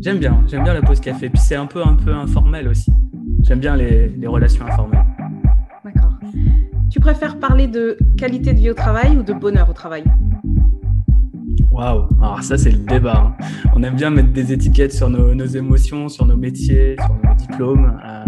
J'aime 0.00 0.18
bien, 0.18 0.42
j'aime 0.48 0.64
bien 0.64 0.72
la 0.72 0.80
pause 0.80 1.00
café. 1.00 1.28
Puis 1.28 1.42
c'est 1.42 1.56
un 1.56 1.66
peu, 1.66 1.82
un 1.84 1.96
peu 1.96 2.14
informel 2.14 2.66
aussi. 2.68 2.90
J'aime 3.42 3.60
bien 3.60 3.76
les, 3.76 4.08
les 4.08 4.26
relations 4.26 4.64
informelles. 4.66 5.04
Tu 6.90 6.98
préfères 6.98 7.38
parler 7.38 7.68
de 7.68 7.96
qualité 8.18 8.52
de 8.52 8.58
vie 8.58 8.70
au 8.70 8.74
travail 8.74 9.16
ou 9.16 9.22
de 9.22 9.32
bonheur 9.32 9.70
au 9.70 9.72
travail 9.72 10.02
Waouh, 11.70 12.08
alors 12.20 12.42
ça 12.42 12.58
c'est 12.58 12.72
le 12.72 12.78
débat. 12.78 13.36
Hein. 13.40 13.44
On 13.76 13.82
aime 13.84 13.94
bien 13.94 14.10
mettre 14.10 14.32
des 14.32 14.52
étiquettes 14.52 14.92
sur 14.92 15.08
nos, 15.08 15.46
émotions, 15.46 16.08
sur 16.08 16.26
nos 16.26 16.36
métiers, 16.36 16.96
sur 16.98 17.14
nos 17.14 17.34
diplômes. 17.36 17.96
Euh, 18.04 18.24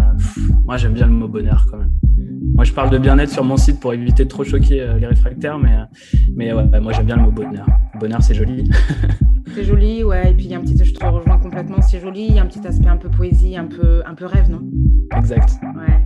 moi 0.65 0.77
j'aime 0.77 0.93
bien 0.93 1.07
le 1.07 1.13
mot 1.13 1.27
bonheur 1.27 1.67
quand 1.69 1.79
même. 1.79 1.91
Moi 2.55 2.63
je 2.63 2.73
parle 2.73 2.91
de 2.91 2.99
bien-être 2.99 3.33
sur 3.33 3.43
mon 3.43 3.57
site 3.57 3.81
pour 3.81 3.95
éviter 3.95 4.25
de 4.25 4.29
trop 4.29 4.45
choquer 4.45 4.81
euh, 4.81 4.99
les 4.99 5.09
réfractaires, 5.09 5.59
mais, 5.59 5.75
euh, 5.75 5.85
mais 6.37 6.53
ouais, 6.53 6.81
moi 6.81 6.93
j'aime 6.93 7.07
bien 7.07 7.17
le 7.17 7.23
mot 7.23 7.33
bonheur. 7.33 7.67
Bonheur 7.99 8.23
c'est 8.23 8.35
joli. 8.35 8.71
c'est 9.55 9.65
joli, 9.65 10.05
ouais, 10.05 10.31
et 10.31 10.35
puis 10.35 10.45
il 10.45 10.51
y 10.53 10.55
a 10.55 10.59
un 10.59 10.61
petit, 10.61 10.77
je 10.83 10.95
te 10.95 11.05
rejoins 11.05 11.39
complètement, 11.39 11.83
c'est 11.83 12.01
joli, 12.01 12.27
il 12.27 12.35
y 12.37 12.39
a 12.39 12.43
un 12.43 12.47
petit 12.47 12.65
aspect 12.65 12.89
un 12.89 12.97
peu 12.97 13.09
poésie, 13.09 13.57
un 13.57 13.67
peu, 13.67 14.03
un 14.07 14.15
peu 14.15 14.27
rêve, 14.27 14.49
non? 14.49 14.63
Exact. 15.17 15.59
Ouais, 15.77 16.01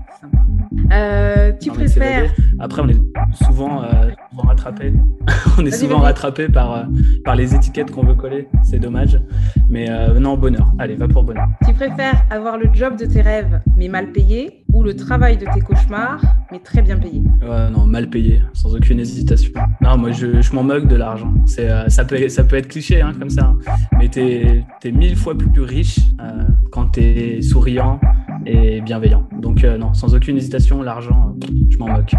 tu 1.60 1.70
préfères. 1.70 2.30
Après, 2.58 2.82
on 2.82 2.88
est 2.88 3.00
souvent, 3.44 3.82
euh, 3.82 4.10
rattrapé. 4.36 4.92
on 5.58 5.66
est 5.66 5.70
souvent 5.70 5.98
rattrapé 5.98 6.48
par, 6.48 6.72
euh, 6.74 6.82
par 7.24 7.36
les 7.36 7.54
étiquettes 7.54 7.90
qu'on 7.90 8.04
veut 8.04 8.14
coller. 8.14 8.48
C'est 8.62 8.78
dommage. 8.78 9.20
Mais 9.68 9.88
non, 10.18 10.36
bonheur. 10.36 10.72
Allez, 10.78 10.96
va 10.96 11.08
pour 11.08 11.24
bonheur. 11.24 11.46
Tu 11.66 11.74
préfères 11.74 12.24
avoir 12.30 12.58
le 12.58 12.68
job 12.72 12.96
de 12.96 13.06
tes 13.06 13.20
rêves, 13.20 13.60
mais 13.76 13.88
mal 13.88 14.12
payé, 14.12 14.64
ou 14.72 14.82
le 14.82 14.94
travail 14.94 15.36
de 15.36 15.46
tes 15.54 15.60
cauchemars, 15.60 16.20
mais 16.52 16.58
très 16.58 16.82
bien 16.82 16.96
payé? 16.96 17.22
Ouais, 17.42 17.70
non, 17.70 17.86
mal 17.86 18.08
payé, 18.08 18.42
sans 18.52 18.74
aucune 18.74 19.00
hésitation. 19.00 19.52
Non, 19.80 19.96
moi, 19.96 20.12
je, 20.12 20.40
je 20.40 20.52
m'en 20.54 20.62
moque 20.62 20.86
de 20.86 20.96
l'argent. 20.96 21.32
C'est, 21.46 21.68
ça, 21.88 22.04
peut, 22.04 22.28
ça 22.28 22.44
peut 22.44 22.56
être 22.56 22.68
cliché, 22.68 23.00
hein, 23.00 23.12
comme 23.18 23.30
ça. 23.30 23.54
Hein. 23.68 23.74
Mais 23.98 24.08
t'es, 24.08 24.64
es 24.84 24.90
mille 24.92 25.16
fois 25.16 25.36
plus 25.36 25.60
riche 25.60 25.98
quand 26.70 26.88
t'es 26.88 27.40
souriant, 27.42 28.00
et 28.46 28.80
bienveillant. 28.80 29.28
Donc 29.40 29.64
non, 29.64 29.92
sans 29.94 30.14
aucune 30.14 30.36
hésitation, 30.36 30.82
l'argent, 30.82 31.34
je 31.68 31.78
m'en 31.78 31.88
moque. 31.88 32.14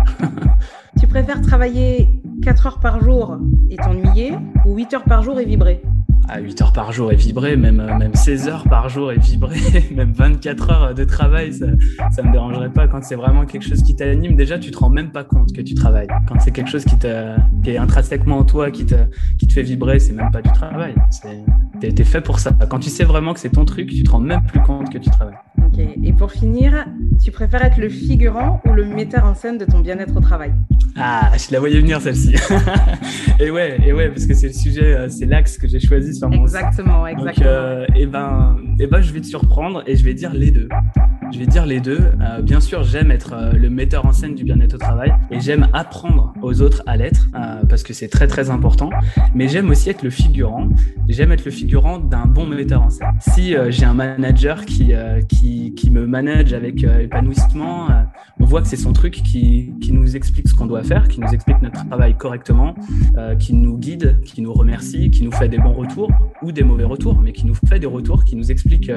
tu 1.00 1.08
préfères 1.08 1.42
travailler 1.42 2.22
4 2.44 2.68
heures 2.68 2.80
par 2.80 3.04
jour 3.04 3.38
et 3.70 3.78
t'ennuyer 3.78 4.34
ou 4.66 4.76
8 4.76 4.94
heures 4.94 5.04
par 5.04 5.24
jour 5.24 5.40
et 5.40 5.46
vibrer? 5.46 5.82
À 6.30 6.42
8 6.42 6.62
heures 6.62 6.74
par 6.74 6.92
jour 6.92 7.12
et 7.14 7.16
vibrer, 7.16 7.56
même, 7.56 7.82
même 7.98 8.14
16 8.14 8.50
heures 8.50 8.64
par 8.66 8.90
jour 8.90 9.14
et 9.14 9.18
vibrer, 9.18 9.60
même 9.96 10.12
24 10.12 10.70
heures 10.72 10.94
de 10.94 11.06
travail, 11.06 11.54
ça 11.54 11.68
ne 11.68 12.28
me 12.28 12.32
dérangerait 12.34 12.70
pas. 12.70 12.88
Quand 12.88 13.02
c'est 13.02 13.16
vraiment 13.16 13.46
quelque 13.46 13.66
chose 13.66 13.82
qui 13.82 13.96
t'anime, 13.96 14.36
déjà, 14.36 14.60
tu 14.60 14.72
te 14.72 14.78
rends 14.78 14.90
même 14.90 15.12
pas 15.12 15.24
compte 15.24 15.54
que 15.54 15.62
tu 15.62 15.74
travailles. 15.74 16.08
Quand 16.28 16.36
c'est 16.40 16.52
quelque 16.52 16.70
chose 16.70 16.84
qui, 16.84 16.98
qui 16.98 17.70
est 17.70 17.78
intrinsèquement 17.78 18.40
en 18.40 18.44
toi, 18.44 18.72
qui 18.72 18.86
te, 18.86 18.96
qui 19.40 19.48
te 19.48 19.54
fait 19.54 19.64
vibrer, 19.64 20.00
c'est 20.00 20.14
même 20.14 20.32
pas 20.32 20.42
du 20.42 20.52
travail. 20.52 20.96
T'es 21.80 21.94
es 21.98 22.04
fait 22.04 22.22
pour 22.22 22.40
ça. 22.40 22.52
Quand 22.70 22.80
tu 22.80 22.90
sais 22.90 23.06
vraiment 23.06 23.34
que 23.34 23.40
c'est 23.40 23.52
ton 23.52 23.64
truc, 23.64 23.90
tu 23.90 24.04
te 24.04 24.12
rends 24.12 24.20
même 24.20 24.44
plus 24.44 24.62
compte 24.62 24.92
que 24.92 24.98
tu 24.98 25.10
travailles. 25.10 25.38
Ok. 25.78 25.88
Et 26.04 26.14
pour 26.14 26.32
finir, 26.32 26.86
tu 27.24 27.32
préfères 27.32 27.64
être 27.64 27.78
le 27.78 27.90
figurant 27.90 28.62
ou 28.66 28.74
le 28.74 28.86
metteur 28.86 29.26
en 29.26 29.36
scène 29.36 29.58
de 29.58 29.66
ton 29.66 29.80
bien-être 29.80 30.16
au 30.16 30.20
travail? 30.20 30.54
Ah, 30.96 31.32
je 31.38 31.54
la 31.54 31.60
voyais 31.60 31.80
venir 31.80 32.02
celle-ci. 32.02 32.36
et 33.40 33.52
ouais, 33.52 33.78
et 33.86 33.94
ouais, 33.94 34.10
parce 34.10 34.26
que 34.26 34.34
c'est 34.34 34.48
le 34.48 34.54
sujet, 34.54 34.96
euh, 34.96 35.10
c'est 35.10 35.26
l'axe 35.26 35.58
que 35.58 35.68
j'ai 35.68 35.80
choisi 35.80 36.16
sur 36.16 36.30
mon 36.30 36.42
Exactement, 36.42 37.06
exactement. 37.06 37.34
Donc, 37.34 37.46
euh, 37.46 37.86
et 37.96 38.06
ben, 38.08 38.58
et 38.80 38.88
ben, 38.88 39.02
je 39.02 39.14
vais 39.14 39.22
te 39.22 39.28
surprendre 39.28 39.84
et 39.86 39.96
je 39.96 40.04
vais 40.04 40.14
dire 40.14 40.34
les 40.34 40.52
deux. 40.52 40.68
Je 41.32 41.40
vais 41.40 41.46
dire 41.46 41.66
les 41.66 41.80
deux. 41.80 42.00
Euh, 42.22 42.42
bien 42.42 42.60
sûr, 42.60 42.84
j'aime 42.84 43.12
être 43.12 43.34
euh, 43.34 43.52
le 43.52 43.70
metteur 43.70 44.06
en 44.06 44.14
scène 44.14 44.36
du 44.36 44.44
bien-être 44.44 44.76
au 44.76 44.78
travail 44.78 45.14
et 45.32 45.40
j'aime 45.40 45.68
apprendre 45.74 46.34
aux 46.42 46.62
autres 46.62 46.84
à 46.86 46.96
l'être 46.96 47.28
euh, 47.36 47.64
parce 47.68 47.84
que 47.84 47.94
c'est 47.94 48.08
très 48.08 48.28
très 48.28 48.50
important. 48.50 48.90
Mais 49.36 49.48
j'aime 49.48 49.70
aussi 49.70 49.90
être 49.90 50.04
le 50.04 50.10
figurant. 50.10 50.70
J'aime 51.08 51.32
être 51.32 51.46
le 51.46 51.52
figurant 51.52 52.00
d'un 52.00 52.26
bon 52.26 52.46
metteur 52.46 52.84
en 52.84 52.90
scène. 52.90 53.08
Si 53.20 53.56
j'ai 53.70 53.86
un 53.86 53.94
manager 53.94 54.66
qui, 54.66 54.94
qui, 55.28 55.74
qui, 55.76 55.90
me 55.90 56.06
manage 56.06 56.54
avec 56.54 56.84
épanouissement, 56.84 57.88
on 58.40 58.46
voit 58.46 58.62
que 58.62 58.68
c'est 58.68 58.76
son 58.76 58.94
truc 58.94 59.14
qui, 59.14 59.74
qui 59.82 59.92
nous 59.92 60.16
explique 60.16 60.48
ce 60.48 60.54
qu'on 60.54 60.66
doit 60.66 60.84
faire, 60.84 61.08
qui 61.08 61.20
nous 61.20 61.30
explique 61.30 61.62
notre 61.62 61.86
travail 61.88 62.16
correctement, 62.16 62.76
qui 63.40 63.54
nous 63.54 63.78
guide, 63.78 64.22
qui 64.24 64.42
nous 64.42 64.54
remercie, 64.54 65.10
qui 65.12 65.24
nous 65.24 65.32
fait 65.32 65.50
des 65.50 65.58
bons 65.58 65.74
retours 65.74 66.12
ou 66.42 66.52
des 66.52 66.64
mauvais 66.64 66.84
retours, 66.84 67.20
mais 67.20 67.32
qui 67.32 67.46
nous 67.46 67.56
fait 67.68 67.80
des 67.80 67.88
retours, 67.88 68.24
qui 68.24 68.36
nous 68.36 68.52
explique 68.52 68.92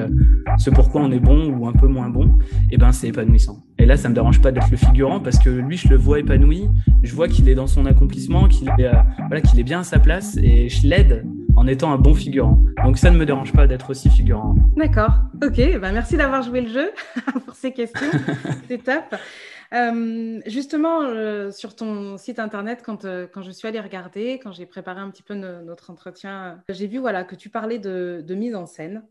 ce 0.57 0.69
pourquoi 0.69 1.01
on 1.01 1.11
est 1.11 1.19
bon 1.19 1.49
ou 1.49 1.67
un 1.67 1.73
peu 1.73 1.87
moins 1.87 2.09
bon 2.09 2.25
et 2.69 2.75
eh 2.75 2.77
ben 2.77 2.91
c'est 2.91 3.07
épanouissant. 3.07 3.63
Et 3.77 3.85
là, 3.85 3.97
ça 3.97 4.09
me 4.09 4.13
dérange 4.13 4.41
pas 4.41 4.51
d'être 4.51 4.69
le 4.69 4.77
figurant 4.77 5.19
parce 5.19 5.39
que 5.39 5.49
lui, 5.49 5.77
je 5.77 5.87
le 5.87 5.95
vois 5.95 6.19
épanoui, 6.19 6.67
je 7.01 7.15
vois 7.15 7.27
qu'il 7.27 7.49
est 7.49 7.55
dans 7.55 7.67
son 7.67 7.85
accomplissement, 7.85 8.47
qu'il 8.47 8.69
est, 8.69 8.85
euh, 8.85 8.93
voilà, 9.27 9.41
qu'il 9.41 9.59
est 9.59 9.63
bien 9.63 9.79
à 9.79 9.83
sa 9.83 9.99
place 9.99 10.37
et 10.37 10.69
je 10.69 10.87
l'aide 10.87 11.25
en 11.55 11.67
étant 11.67 11.91
un 11.91 11.97
bon 11.97 12.13
figurant. 12.13 12.63
Donc 12.83 12.97
ça 12.97 13.11
ne 13.11 13.17
me 13.17 13.25
dérange 13.25 13.53
pas 13.53 13.67
d'être 13.67 13.89
aussi 13.89 14.09
figurant. 14.09 14.55
D'accord, 14.75 15.11
ok, 15.43 15.55
ben, 15.79 15.91
merci 15.91 16.17
d'avoir 16.17 16.41
joué 16.41 16.61
le 16.61 16.69
jeu 16.69 16.91
pour 17.45 17.55
ces 17.55 17.71
questions, 17.71 18.11
c'est 18.67 18.83
top. 18.83 19.15
Euh, 19.73 20.41
justement, 20.47 21.03
euh, 21.03 21.51
sur 21.51 21.75
ton 21.75 22.17
site 22.17 22.39
internet, 22.39 22.81
quand, 22.85 23.05
quand 23.31 23.41
je 23.41 23.51
suis 23.51 23.67
allée 23.67 23.79
regarder, 23.79 24.39
quand 24.43 24.51
j'ai 24.51 24.65
préparé 24.65 24.99
un 24.99 25.09
petit 25.09 25.23
peu 25.23 25.33
notre 25.33 25.89
entretien, 25.89 26.61
j'ai 26.69 26.87
vu 26.87 26.97
voilà, 26.97 27.23
que 27.23 27.35
tu 27.35 27.49
parlais 27.49 27.79
de, 27.79 28.23
de 28.25 28.35
mise 28.35 28.55
en 28.55 28.65
scène. 28.65 29.03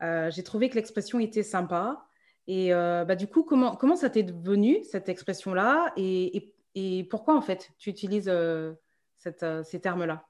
j'ai 0.00 0.42
trouvé 0.42 0.68
que 0.68 0.76
l'expression 0.76 1.18
était 1.18 1.42
sympa. 1.42 2.06
Et 2.52 2.74
euh, 2.74 3.04
bah, 3.04 3.14
du 3.14 3.28
coup, 3.28 3.44
comment, 3.44 3.76
comment 3.76 3.94
ça 3.94 4.10
t'est 4.10 4.28
venu, 4.28 4.82
cette 4.82 5.08
expression-là? 5.08 5.92
Et, 5.96 6.52
et, 6.74 7.04
pourquoi, 7.04 7.36
en 7.36 7.40
fait, 7.40 7.70
tu 7.78 7.90
utilises 7.90 8.28
euh, 8.28 8.72
cette, 9.16 9.44
euh, 9.44 9.62
ces 9.62 9.80
termes-là? 9.80 10.26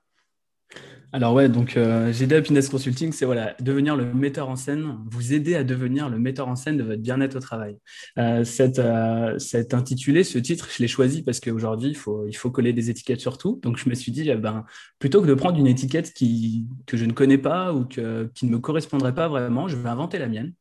Alors 1.13 1.35
ouais, 1.35 1.49
donc 1.49 1.77
euh, 1.77 2.13
GD 2.13 2.35
Happiness 2.35 2.69
Consulting, 2.69 3.11
c'est 3.11 3.25
voilà, 3.25 3.57
devenir 3.61 3.97
le 3.97 4.15
metteur 4.15 4.49
en 4.49 4.55
scène, 4.55 4.97
vous 5.11 5.33
aider 5.33 5.57
à 5.57 5.65
devenir 5.65 6.09
le 6.09 6.21
metteur 6.21 6.47
en 6.47 6.55
scène 6.55 6.77
de 6.77 6.85
votre 6.85 7.03
bien-être 7.03 7.35
au 7.35 7.41
travail. 7.41 7.79
Euh, 8.19 8.45
cet, 8.45 8.79
intitulé, 9.75 10.23
ce 10.23 10.39
titre, 10.39 10.69
je 10.73 10.81
l'ai 10.81 10.89
choisi 10.89 11.23
parce 11.23 11.41
qu'aujourd'hui, 11.41 11.89
il 11.89 11.97
faut, 11.97 12.29
il 12.29 12.35
faut 12.35 12.53
coller 12.53 12.73
des 12.73 12.91
étiquettes 12.91 13.21
sur 13.21 13.39
tout. 13.39 13.59
Donc 13.65 13.77
je 13.77 13.89
me 13.89 13.95
suis 13.97 14.13
dit, 14.13 14.33
ben, 14.35 14.65
plutôt 15.01 15.21
que 15.21 15.27
de 15.27 15.35
prendre 15.35 15.59
une 15.59 15.67
étiquette 15.67 16.13
qui, 16.13 16.67
que 16.87 16.97
je 16.97 17.05
ne 17.05 17.13
connais 17.13 17.39
pas 17.39 17.75
ou 17.75 17.87
que, 17.87 18.31
qui 18.35 18.47
ne 18.47 18.53
me 18.53 18.59
correspondrait 18.61 19.15
pas 19.15 19.27
vraiment, 19.27 19.67
je 19.67 19.77
vais 19.77 19.89
inventer 19.89 20.19
la 20.19 20.29
mienne. 20.29 20.53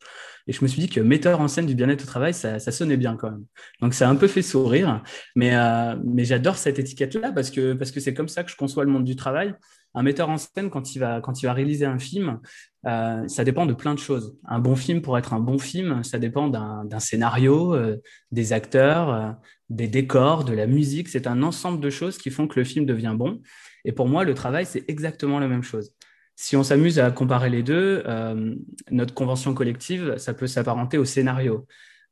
Et 0.48 0.52
je 0.52 0.64
me 0.64 0.68
suis 0.68 0.82
dit 0.82 0.90
que 0.90 1.00
metteur 1.00 1.42
en 1.42 1.48
scène 1.48 1.68
du 1.68 1.76
bien-être 1.76 2.02
au 2.02 2.08
travail, 2.08 2.34
ça, 2.34 2.60
sonnait 2.60 2.98
bien 2.98 3.16
quand 3.16 3.30
même. 3.30 3.46
Donc 3.82 3.94
ça 3.94 4.08
a 4.08 4.12
un 4.12 4.16
peu 4.16 4.28
fait 4.28 4.42
sourire, 4.42 5.04
mais, 5.36 5.56
euh, 5.56 5.96
mais 6.04 6.26
j'adore 6.26 6.56
cette 6.56 6.80
étiquette-là 6.80 7.32
parce 7.32 7.52
que 7.52 7.74
parce 7.74 7.92
que 7.92 8.00
c'est 8.00 8.16
comme 8.16 8.28
ça 8.28 8.44
que 8.44 8.50
je 8.50 8.56
conçois 8.56 8.84
le 8.84 8.90
monde 8.90 9.04
du 9.04 9.16
travail. 9.16 9.54
Un 9.96 10.04
metteur 10.04 10.30
en 10.30 10.38
scène, 10.38 10.70
quand 10.70 10.96
il 10.96 11.00
va, 11.00 11.20
quand 11.20 11.42
il 11.42 11.48
va 11.48 11.54
réaliser 11.54 11.86
un 11.86 11.98
film, 11.98 12.40
euh, 12.86 13.28
ça 13.28 13.44
dépend 13.44 13.66
de 13.66 13.74
plein 13.74 13.94
de 13.94 14.00
choses. 14.00 14.38
Un 14.46 14.60
bon 14.60 14.76
film, 14.76 15.02
pour 15.02 15.18
être 15.18 15.34
un 15.34 15.40
bon 15.40 15.58
film, 15.58 16.04
ça 16.04 16.20
dépend 16.20 16.48
d'un 16.48 17.00
scénario, 17.00 17.74
euh, 17.74 17.98
des 18.32 18.54
acteurs, 18.54 19.36
des 19.70 19.88
décors, 19.88 20.44
de 20.44 20.54
la 20.54 20.68
musique. 20.68 21.10
C'est 21.10 21.26
un 21.26 21.42
ensemble 21.42 21.80
de 21.80 21.90
choses 21.90 22.18
qui 22.18 22.30
font 22.30 22.48
que 22.48 22.60
le 22.60 22.66
film 22.66 22.86
devient 22.86 23.16
bon. 23.18 23.42
Et 23.84 23.92
pour 23.92 24.08
moi, 24.08 24.24
le 24.24 24.36
travail, 24.36 24.66
c'est 24.66 24.88
exactement 24.88 25.40
la 25.40 25.48
même 25.48 25.64
chose. 25.64 25.92
Si 26.36 26.56
on 26.56 26.64
s'amuse 26.64 27.00
à 27.00 27.12
comparer 27.12 27.50
les 27.50 27.64
deux, 27.64 28.04
euh, 28.06 28.56
notre 28.92 29.14
convention 29.14 29.54
collective, 29.54 30.18
ça 30.18 30.34
peut 30.34 30.48
s'apparenter 30.48 30.98
au 30.98 31.06
scénario. 31.06 31.66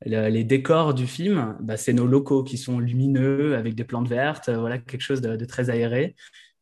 les 0.06 0.44
décors 0.44 0.94
du 0.94 1.08
film, 1.08 1.58
bah, 1.60 1.78
c'est 1.78 1.94
nos 1.94 2.06
locaux 2.06 2.44
qui 2.44 2.58
sont 2.58 2.80
lumineux 2.80 3.56
avec 3.56 3.74
des 3.74 3.84
plantes 3.84 4.08
vertes, 4.08 4.50
voilà 4.50 4.78
quelque 4.78 5.02
chose 5.02 5.22
de 5.22 5.46
très 5.46 5.72
aéré 5.72 6.16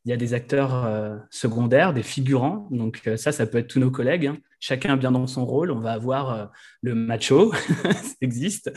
il 0.05 0.11
y 0.11 0.13
a 0.13 0.17
des 0.17 0.35
acteurs 0.35 0.85
euh, 0.85 1.17
secondaires, 1.31 1.91
des 1.91 2.03
figurants. 2.03 2.67
Donc 2.69 3.01
euh, 3.07 3.17
ça, 3.17 3.31
ça 3.31 3.47
peut 3.47 3.57
être 3.57 3.67
tous 3.67 3.79
nos 3.79 3.89
collègues. 3.89 4.27
Hein. 4.27 4.37
Chacun 4.59 4.97
bien 4.97 5.11
dans 5.11 5.25
son 5.25 5.45
rôle. 5.45 5.71
On 5.71 5.79
va 5.79 5.93
avoir 5.93 6.31
euh, 6.31 6.45
le 6.83 6.93
macho, 6.93 7.51
ça 7.83 8.13
existe. 8.21 8.71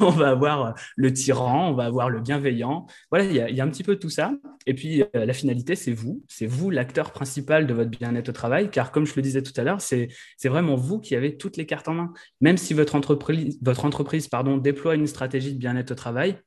On 0.00 0.10
va 0.10 0.28
avoir 0.28 0.74
le 0.96 1.12
tyran, 1.12 1.70
on 1.70 1.74
va 1.74 1.84
avoir 1.84 2.10
le 2.10 2.20
bienveillant. 2.20 2.86
Voilà, 3.10 3.24
il 3.24 3.56
y, 3.56 3.60
a, 3.60 3.64
un 3.64 3.68
petit 3.70 3.84
peu 3.84 3.96
tout 3.96 4.10
ça. 4.10 4.34
Et 4.66 4.74
puis 4.74 5.02
la 5.14 5.32
finalité, 5.32 5.76
c'est 5.76 5.92
vous. 5.92 6.22
C'est 6.28 6.46
vous 6.46 6.70
l'acteur 6.70 7.10
principal 7.10 7.66
de 7.66 7.72
votre 7.72 7.90
bien-être 7.90 8.28
au 8.28 8.32
travail. 8.32 8.70
Car 8.70 8.92
comme 8.92 9.06
je 9.06 9.14
le 9.16 9.22
disais 9.22 9.42
tout 9.42 9.52
à 9.56 9.64
l'heure, 9.64 9.80
c'est 9.80 10.08
vraiment 10.44 10.76
vous 10.76 11.00
qui 11.00 11.16
avez 11.16 11.36
toutes 11.36 11.56
les 11.56 11.66
cartes 11.66 11.88
en 11.88 11.94
main. 11.94 12.12
Même 12.40 12.58
si 12.58 12.74
votre 12.74 12.94
entreprise, 12.94 13.58
votre 13.62 13.84
entreprise 13.84 14.28
pardon, 14.28 14.58
déploie 14.58 14.94
une 14.94 15.06
stratégie 15.06 15.54
de 15.54 15.58
bien-être 15.58 15.92
au 15.92 15.94
travail, 15.94 16.38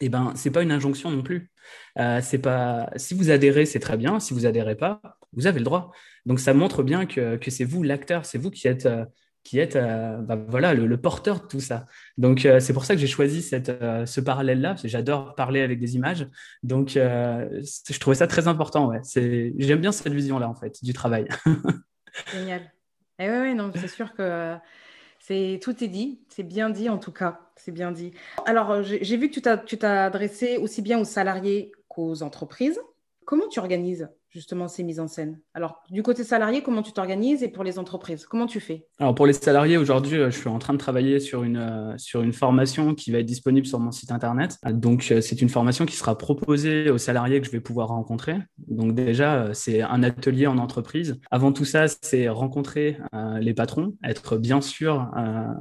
eh 0.00 0.08
ben, 0.08 0.32
c'est 0.34 0.50
pas 0.50 0.62
une 0.62 0.72
injonction 0.72 1.10
non 1.10 1.22
plus. 1.22 1.50
Euh, 1.98 2.20
pas 2.42 2.90
si 2.96 3.14
vous 3.14 3.30
adhérez, 3.30 3.66
c'est 3.66 3.80
très 3.80 3.96
bien. 3.96 4.20
Si 4.20 4.34
vous 4.34 4.46
adhérez 4.46 4.76
pas, 4.76 5.00
vous 5.32 5.46
avez 5.46 5.58
le 5.58 5.64
droit. 5.64 5.92
Donc 6.26 6.40
ça 6.40 6.54
montre 6.54 6.82
bien 6.82 7.06
que, 7.06 7.36
que 7.36 7.50
c'est 7.50 7.64
vous 7.64 7.82
l'acteur, 7.82 8.24
c'est 8.24 8.38
vous 8.38 8.50
qui 8.50 8.66
êtes 8.66 8.86
euh, 8.86 9.04
qui 9.42 9.58
êtes 9.58 9.76
euh, 9.76 10.18
bah, 10.18 10.36
voilà 10.48 10.74
le, 10.74 10.96
porteur 10.96 11.40
de 11.42 11.46
tout 11.46 11.60
ça. 11.60 11.86
Donc 12.18 12.46
c'est 12.60 12.72
pour 12.72 12.84
ça 12.84 12.94
que 12.94 13.00
j'ai 13.00 13.06
choisi 13.06 13.40
cette, 13.40 13.72
ce 14.04 14.20
parallèle-là. 14.20 14.70
parce 14.70 14.82
que 14.82 14.88
J'adore 14.88 15.34
parler 15.34 15.62
avec 15.62 15.78
des 15.78 15.96
images. 15.96 16.26
Donc 16.62 16.90
je 16.90 17.98
trouvais 17.98 18.16
ça 18.16 18.26
très 18.26 18.48
important. 18.48 18.88
Ouais. 18.88 19.00
J'aime 19.14 19.80
bien 19.80 19.92
cette 19.92 20.12
vision-là 20.12 20.48
en 20.48 20.54
fait 20.54 20.82
du 20.82 20.92
travail. 20.92 21.26
Génial. 22.32 22.70
Et 23.18 23.26
eh 23.26 23.30
oui, 23.30 23.54
non, 23.54 23.70
c'est 23.74 23.88
sûr 23.88 24.14
que 24.14 24.56
c'est 25.20 25.60
tout 25.62 25.84
est 25.84 25.88
dit, 25.88 26.18
c'est 26.28 26.42
bien 26.42 26.70
dit 26.70 26.88
en 26.88 26.98
tout 26.98 27.12
cas, 27.12 27.40
c'est 27.54 27.72
bien 27.72 27.92
dit. 27.92 28.12
Alors, 28.46 28.70
euh, 28.70 28.82
j'ai 28.82 29.16
vu 29.16 29.30
que 29.30 29.38
tu 29.64 29.78
t'as 29.78 30.04
adressé 30.04 30.56
aussi 30.56 30.82
bien 30.82 30.98
aux 30.98 31.04
salariés 31.04 31.72
qu'aux 31.88 32.22
entreprises. 32.22 32.80
Comment 33.26 33.46
tu 33.48 33.60
organises? 33.60 34.08
Justement 34.30 34.68
ces 34.68 34.82
mises 34.82 35.00
en 35.00 35.08
scène 35.08 35.40
Alors, 35.54 35.82
du 35.90 36.02
côté 36.02 36.24
salarié, 36.24 36.62
comment 36.62 36.82
tu 36.82 36.92
t'organises 36.92 37.42
et 37.42 37.48
pour 37.48 37.64
les 37.64 37.78
entreprises, 37.78 38.26
comment 38.26 38.46
tu 38.46 38.60
fais? 38.60 38.86
Alors, 38.98 39.14
pour 39.14 39.26
les 39.26 39.32
salariés, 39.32 39.76
aujourd'hui, 39.76 40.18
euh, 40.18 40.30
je 40.30 40.38
suis 40.38 40.48
en 40.48 40.58
train 40.58 40.72
de 40.72 40.78
travailler 40.78 41.20
sur 41.20 41.42
une, 41.42 41.56
euh, 41.56 41.94
sur 41.98 42.22
une 42.22 42.32
formation 42.32 42.94
qui 42.94 43.10
va 43.10 43.18
être 43.18 43.26
disponible 43.26 43.66
sur 43.66 43.80
mon 43.80 43.90
site 43.90 44.12
internet. 44.12 44.56
Donc, 44.66 45.02
c'est 45.02 45.42
une 45.42 45.48
formation 45.48 45.84
qui 45.84 45.96
sera 45.96 46.16
proposée 46.16 46.90
aux 46.90 46.98
salariés 46.98 47.40
que 47.40 47.46
je 47.46 47.52
vais 47.52 47.60
pouvoir 47.60 47.88
rencontrer. 47.88 48.36
Donc, 48.58 48.94
déjà, 48.94 49.52
c'est 49.52 49.82
un 49.82 50.02
atelier 50.02 50.46
en 50.46 50.58
entreprise. 50.58 51.20
Avant 51.30 51.52
tout 51.52 51.64
ça, 51.64 51.86
c'est 51.88 52.28
rencontrer 52.28 52.98
les 53.40 53.54
patrons, 53.54 53.94
être 54.04 54.36
bien 54.36 54.60
sûr 54.60 55.10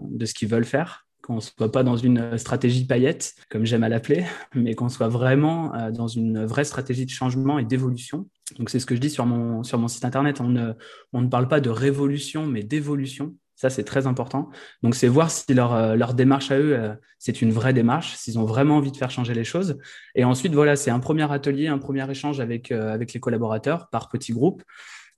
de 0.03 0.25
ce 0.25 0.33
qu'ils 0.33 0.47
veulent 0.47 0.65
faire 0.65 1.09
qu'on 1.29 1.39
soit 1.41 1.71
pas 1.71 1.83
dans 1.83 1.95
une 1.95 2.39
stratégie 2.39 2.86
paillette, 2.86 3.36
comme 3.50 3.63
j'aime 3.63 3.83
à 3.83 3.89
l'appeler, 3.89 4.25
mais 4.55 4.74
qu'on 4.74 4.89
soit 4.89 5.09
vraiment 5.09 5.75
euh, 5.75 5.91
dans 5.91 6.07
une 6.07 6.43
vraie 6.43 6.63
stratégie 6.63 7.05
de 7.05 7.12
changement 7.12 7.59
et 7.59 7.65
d'évolution. 7.65 8.27
Donc 8.57 8.71
c'est 8.71 8.79
ce 8.79 8.88
que 8.88 8.95
je 8.95 9.00
dis 9.00 9.12
sur 9.12 9.27
mon, 9.27 9.62
site 9.63 10.05
internet. 10.05 10.41
On 10.41 10.50
ne, 10.50 11.27
parle 11.27 11.48
pas 11.48 11.59
de 11.59 11.69
révolution, 11.69 12.48
mais 12.48 12.63
d'évolution. 12.63 13.36
Ça, 13.55 13.69
c'est 13.69 13.83
très 13.83 14.07
important. 14.07 14.50
Donc, 14.83 14.95
c'est 14.95 15.09
voir 15.09 15.29
si 15.29 15.53
leur, 15.53 15.74
euh, 15.74 16.13
démarche 16.13 16.50
à 16.50 16.57
eux, 16.57 16.74
euh, 16.74 16.95
c'est 17.19 17.41
une 17.41 17.51
vraie 17.51 17.74
démarche, 17.74 18.15
s'ils 18.15 18.39
ont 18.39 18.45
vraiment 18.45 18.77
envie 18.77 18.91
de 18.91 18.98
faire 18.98 19.12
changer 19.12 19.33
les 19.33 19.43
choses. 19.43 19.77
Et 20.15 20.24
ensuite, 20.24 20.53
voilà, 20.53 20.77
c'est 20.77 20.91
un 20.91 21.00
premier 21.00 21.29
atelier, 21.29 21.67
un 21.67 21.77
premier 21.77 22.09
échange 22.09 22.39
avec, 22.39 22.71
avec 22.71 23.13
les 23.13 23.19
collaborateurs 23.19 23.89
par 23.89 24.07
petits 24.07 24.31
groupes. 24.31 24.63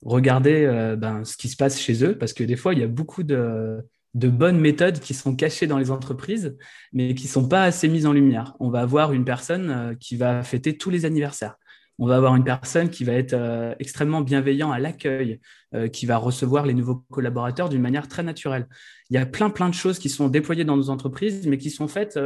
Regarder 0.01 0.95
ben, 0.97 1.23
ce 1.23 1.37
qui 1.37 1.47
se 1.47 1.55
passe 1.55 1.79
chez 1.79 2.03
eux, 2.03 2.17
parce 2.17 2.33
que 2.33 2.43
des 2.43 2.55
fois, 2.55 2.73
il 2.73 2.79
y 2.79 2.83
a 2.83 2.87
beaucoup 2.87 3.21
de, 3.21 3.77
de 4.13 4.27
bonnes 4.27 4.59
méthodes 4.59 4.99
qui 4.99 5.13
sont 5.13 5.35
cachées 5.35 5.67
dans 5.67 5.77
les 5.77 5.91
entreprises, 5.91 6.57
mais 6.93 7.15
qui 7.15 7.27
sont 7.27 7.47
pas 7.47 7.63
assez 7.63 7.87
mises 7.87 8.05
en 8.05 8.13
lumière. 8.13 8.55
On 8.59 8.69
va 8.69 8.81
avoir 8.81 9.13
une 9.13 9.25
personne 9.25 9.69
euh, 9.69 9.95
qui 9.95 10.15
va 10.15 10.43
fêter 10.43 10.77
tous 10.77 10.89
les 10.89 11.05
anniversaires. 11.05 11.55
On 11.99 12.07
va 12.07 12.15
avoir 12.15 12.35
une 12.35 12.43
personne 12.43 12.89
qui 12.89 13.03
va 13.03 13.13
être 13.13 13.33
euh, 13.33 13.75
extrêmement 13.79 14.21
bienveillant 14.21 14.71
à 14.71 14.79
l'accueil, 14.79 15.39
euh, 15.75 15.87
qui 15.87 16.05
va 16.05 16.17
recevoir 16.17 16.65
les 16.65 16.73
nouveaux 16.73 17.05
collaborateurs 17.11 17.69
d'une 17.69 17.81
manière 17.81 18.07
très 18.07 18.23
naturelle. 18.23 18.67
Il 19.09 19.15
y 19.15 19.17
a 19.17 19.25
plein, 19.25 19.49
plein 19.49 19.69
de 19.69 19.75
choses 19.75 19.99
qui 19.99 20.09
sont 20.09 20.27
déployées 20.27 20.65
dans 20.65 20.77
nos 20.77 20.89
entreprises, 20.89 21.47
mais 21.47 21.57
qui 21.57 21.69
sont 21.69 21.87
faites 21.87 22.19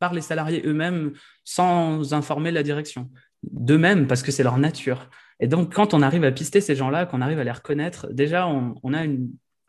par 0.00 0.14
les 0.14 0.22
salariés 0.22 0.62
eux-mêmes 0.64 1.12
sans 1.44 2.14
informer 2.14 2.52
la 2.52 2.62
direction. 2.62 3.10
D'eux-mêmes, 3.42 4.06
parce 4.06 4.22
que 4.22 4.30
c'est 4.32 4.44
leur 4.44 4.56
nature. 4.56 5.10
Et 5.40 5.48
donc, 5.48 5.74
quand 5.74 5.92
on 5.92 6.02
arrive 6.02 6.22
à 6.22 6.30
pister 6.30 6.60
ces 6.60 6.76
gens-là, 6.76 7.04
qu'on 7.04 7.20
arrive 7.20 7.40
à 7.40 7.44
les 7.44 7.50
reconnaître, 7.50 8.06
déjà, 8.12 8.46
on, 8.46 8.94
a 8.94 9.04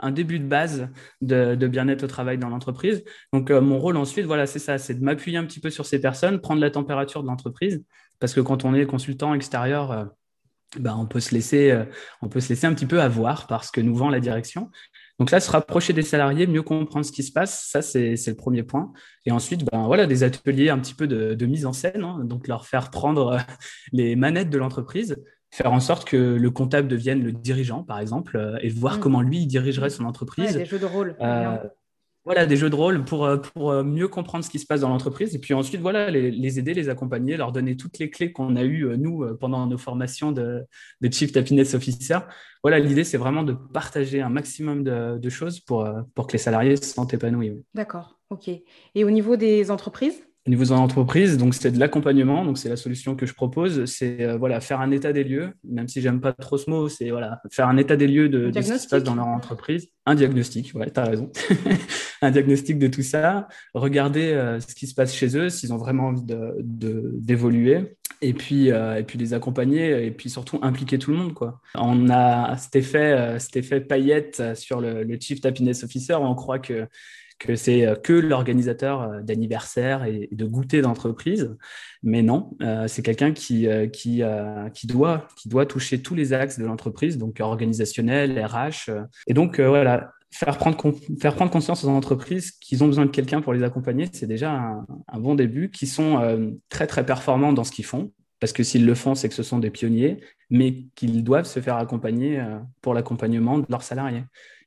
un 0.03 0.11
début 0.11 0.39
de 0.39 0.45
base 0.45 0.89
de, 1.21 1.55
bien-être 1.67 2.03
au 2.03 2.07
travail 2.07 2.37
dans 2.37 2.49
l'entreprise. 2.49 3.03
Donc, 3.31 3.49
mon 3.49 3.79
rôle 3.79 3.97
ensuite, 3.97 4.25
voilà, 4.25 4.45
c'est 4.45 4.59
ça, 4.59 4.77
c'est 4.77 4.93
de 4.93 5.03
m'appuyer 5.03 5.37
un 5.37 5.45
petit 5.45 5.59
peu 5.59 5.69
sur 5.69 5.85
ces 5.85 5.99
personnes, 5.99 6.39
prendre 6.41 6.61
la 6.61 6.69
température 6.69 7.23
de 7.23 7.27
l'entreprise 7.27 7.83
parce 8.23 8.33
que 8.33 8.39
quand 8.39 8.63
on 8.63 8.73
est 8.73 8.85
consultant 8.85 9.33
extérieur, 9.33 9.91
euh, 9.91 10.05
ben, 10.79 10.95
on, 10.97 11.05
peut 11.05 11.19
se 11.19 11.33
laisser, 11.33 11.71
euh, 11.71 11.83
on 12.21 12.29
peut 12.29 12.39
se 12.39 12.47
laisser 12.47 12.65
un 12.65 12.73
petit 12.73 12.85
peu 12.85 13.01
avoir 13.01 13.47
par 13.47 13.65
ce 13.65 13.71
que 13.73 13.81
nous 13.81 13.93
vend 13.93 14.09
la 14.09 14.21
direction. 14.21 14.71
Donc 15.19 15.29
là, 15.29 15.41
se 15.41 15.51
rapprocher 15.51 15.91
des 15.91 16.03
salariés, 16.03 16.47
mieux 16.47 16.63
comprendre 16.63 17.05
ce 17.05 17.11
qui 17.11 17.21
se 17.21 17.33
passe, 17.33 17.67
ça 17.69 17.81
c'est 17.81 18.15
le 18.15 18.35
premier 18.35 18.63
point. 18.63 18.93
Et 19.25 19.31
ensuite, 19.31 19.65
ben, 19.65 19.85
voilà, 19.87 20.07
des 20.07 20.23
ateliers 20.23 20.69
un 20.69 20.79
petit 20.79 20.93
peu 20.93 21.05
de, 21.05 21.45
mise 21.45 21.65
en 21.65 21.73
scène, 21.73 22.01
hein. 22.01 22.21
donc 22.23 22.47
leur 22.47 22.65
faire 22.65 22.91
prendre 22.91 23.27
euh, 23.33 23.39
les 23.91 24.15
manettes 24.15 24.49
de 24.49 24.57
l'entreprise, 24.57 25.21
faire 25.53 25.71
en 25.71 25.79
sorte 25.79 26.07
que 26.07 26.17
le 26.17 26.49
comptable 26.49 26.87
devienne 26.87 27.23
le 27.23 27.31
dirigeant, 27.31 27.83
par 27.83 27.99
exemple, 27.99 28.57
et 28.61 28.69
voir 28.69 28.97
mmh. 28.97 28.99
comment 28.99 29.21
lui 29.21 29.39
il 29.39 29.47
dirigerait 29.47 29.89
son 29.89 30.05
entreprise. 30.05 30.53
des 30.53 30.65
jeux 30.65 30.79
de 30.79 30.85
rôle. 30.85 31.15
Voilà, 32.25 32.45
des 32.45 32.55
jeux 32.55 32.69
de 32.69 32.75
rôle 32.75 33.03
pour, 33.03 33.25
euh, 33.25 33.37
pour 33.37 33.71
euh, 33.71 33.83
mieux 33.83 34.07
comprendre 34.07 34.45
ce 34.45 34.49
qui 34.49 34.57
se 34.57 34.65
passe 34.65 34.79
dans 34.79 34.87
l'entreprise 34.87 35.35
et 35.35 35.39
puis 35.39 35.53
ensuite, 35.53 35.81
voilà, 35.81 36.09
les, 36.09 36.59
aider, 36.59 36.73
les 36.73 36.87
accompagner, 36.87 37.35
leur 37.35 37.51
donner 37.51 37.75
toutes 37.75 37.99
les 37.99 38.09
clés 38.09 38.31
qu'on 38.31 38.55
a 38.55 38.63
eues, 38.63 38.85
euh, 38.85 38.95
nous, 38.95 39.25
pendant 39.37 39.67
nos 39.67 39.77
formations 39.77 40.31
de, 40.31 40.63
de 41.01 41.11
Chief 41.11 41.35
Happiness 41.35 41.73
Officer. 41.73 42.19
Voilà, 42.61 42.79
l'idée, 42.79 43.03
c'est 43.03 43.17
vraiment 43.17 43.43
de 43.43 43.51
partager 43.51 44.21
un 44.21 44.29
maximum 44.29 44.83
de, 44.83 45.29
choses 45.29 45.59
pour, 45.59 45.85
pour 46.15 46.27
que 46.27 46.33
les 46.33 46.37
salariés 46.37 46.77
se 46.77 46.85
sentent 46.85 47.13
épanouis. 47.13 47.61
D'accord, 47.73 48.17
OK. 48.29 48.47
Et 48.47 49.03
au 49.03 49.11
niveau 49.11 49.35
des 49.35 49.69
entreprises? 49.69 50.23
Au 50.45 50.49
niveau 50.49 50.65
de 50.65 50.69
l'entreprise, 50.71 51.37
donc 51.37 51.53
c'est 51.53 51.71
de 51.71 51.79
l'accompagnement, 51.79 52.43
donc 52.43 52.57
c'est 52.57 52.67
la 52.67 52.75
solution 52.75 53.15
que 53.15 53.25
je 53.25 53.33
propose, 53.33 53.85
c'est 53.85 54.23
euh, 54.23 54.35
voilà 54.35 54.59
faire 54.59 54.81
un 54.81 54.91
état 54.91 55.13
des 55.13 55.23
lieux, 55.23 55.53
même 55.63 55.87
si 55.87 56.01
j'aime 56.01 56.19
pas 56.19 56.33
trop 56.33 56.57
ce 56.57 56.69
mot, 56.69 56.89
c'est 56.89 57.11
voilà 57.11 57.41
faire 57.49 57.69
un 57.69 57.77
état 57.77 57.95
des 57.95 58.07
lieux 58.07 58.27
de, 58.27 58.51
ce 58.53 58.73
qui 58.73 58.79
se 58.79 58.87
passe 58.89 59.03
dans 59.03 59.15
leur 59.15 59.27
entreprise, 59.27 59.87
un 60.05 60.15
diagnostic, 60.15 60.73
ouais, 60.75 60.91
tu 60.91 60.99
as 60.99 61.05
raison, 61.05 61.31
un 62.21 62.31
diagnostic 62.31 62.77
de 62.77 62.87
tout 62.87 63.03
ça, 63.03 63.47
regarder 63.73 64.33
euh, 64.33 64.59
ce 64.59 64.75
qui 64.75 64.85
se 64.85 64.93
passe 64.93 65.15
chez 65.15 65.37
eux, 65.37 65.47
s'ils 65.47 65.71
ont 65.71 65.77
vraiment 65.77 66.07
envie 66.07 66.25
d'évoluer, 66.25 67.79
de, 67.79 67.95
et 68.21 68.33
puis 68.33 68.69
euh, 68.69 68.97
et 68.97 69.03
puis 69.03 69.17
les 69.17 69.33
accompagner 69.33 70.05
et 70.05 70.11
puis 70.11 70.29
surtout 70.29 70.59
impliquer 70.61 70.99
tout 70.99 71.11
le 71.11 71.17
monde 71.17 71.33
quoi. 71.33 71.61
On 71.75 72.09
a 72.09 72.57
cet 72.57 72.75
effet 72.75 73.37
cet 73.39 73.55
effet 73.55 73.79
paillette 73.79 74.55
sur 74.55 74.81
le, 74.81 75.03
le 75.03 75.17
chief 75.21 75.39
happiness 75.45 75.85
officer, 75.85 76.15
on 76.15 76.35
croit 76.35 76.59
que 76.59 76.85
que 77.43 77.55
c'est 77.55 77.85
euh, 77.85 77.95
que 77.95 78.13
l'organisateur 78.13 79.01
euh, 79.01 79.21
d'anniversaire 79.21 80.05
et 80.05 80.29
de 80.31 80.45
goûter 80.45 80.81
d'entreprise. 80.81 81.55
Mais 82.01 82.21
non, 82.21 82.55
euh, 82.61 82.87
c'est 82.87 83.01
quelqu'un 83.01 83.33
qui, 83.33 83.67
qui, 83.91 84.23
doit, 84.85 85.27
qui 85.35 85.49
doit 85.49 85.65
toucher 85.65 86.01
tous 86.01 86.15
les 86.15 86.33
axes 86.33 86.57
de 86.57 86.65
l'entreprise, 86.65 87.17
donc 87.17 87.39
organisationnel, 87.39 88.43
RH. 88.45 88.91
Et 89.27 89.33
donc, 89.33 89.59
voilà, 89.59 90.11
faire 90.31 90.57
prendre, 90.57 90.77
faire 91.19 91.35
prendre 91.35 91.51
conscience 91.51 91.83
aux 91.85 91.89
entreprises 91.89 92.51
qu'ils 92.51 92.83
ont 92.83 92.87
besoin 92.87 93.05
de 93.05 93.11
quelqu'un 93.11 93.41
pour 93.41 93.53
les 93.53 93.63
accompagner, 93.63 94.09
c'est 94.11 94.27
déjà 94.27 94.51
un, 94.51 94.85
un, 95.07 95.19
bon 95.19 95.35
début, 95.35 95.69
qui 95.69 95.87
sont 95.87 96.53
très, 96.67 96.87
très 96.87 97.05
performants 97.05 97.53
dans 97.53 97.63
ce 97.63 97.71
qu'ils 97.71 97.85
font. 97.85 98.11
Parce 98.41 98.51
que 98.51 98.63
s'ils 98.63 98.85
le 98.85 98.95
font, 98.95 99.15
c'est 99.15 99.29
que 99.29 99.35
ce 99.35 99.43
sont 99.43 99.59
des 99.59 99.69
pionniers, 99.69 100.19
mais 100.49 100.83
qu'ils 100.95 101.23
doivent 101.23 101.45
se 101.45 101.61
faire 101.61 101.77
accompagner 101.77 102.43
pour 102.81 102.93
l'accompagnement 102.93 103.59
de 103.59 103.65
leurs 103.69 103.83
salariés 103.83 104.23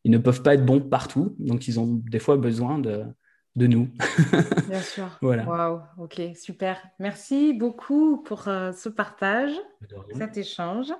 ils 0.07 0.13
ne 0.13 0.19
peuvent 0.19 0.41
pas 0.41 0.55
être 0.55 0.65
bons 0.65 0.81
partout, 0.81 1.35
donc 1.41 1.67
ils 1.67 1.81
ont 1.81 2.01
des 2.09 2.21
fois 2.21 2.37
besoin 2.37 2.79
de, 2.79 3.07
de 3.57 3.67
nous. 3.67 3.89
Bien 4.69 4.81
sûr. 4.81 5.19
voilà. 5.21 5.45
Waouh, 5.45 5.81
ok, 5.99 6.23
super. 6.37 6.81
Merci 7.01 7.53
beaucoup 7.53 8.23
pour 8.23 8.47
euh, 8.47 8.71
ce 8.71 8.89
partage, 8.89 9.51
cet 10.17 10.37
échange. 10.37 10.93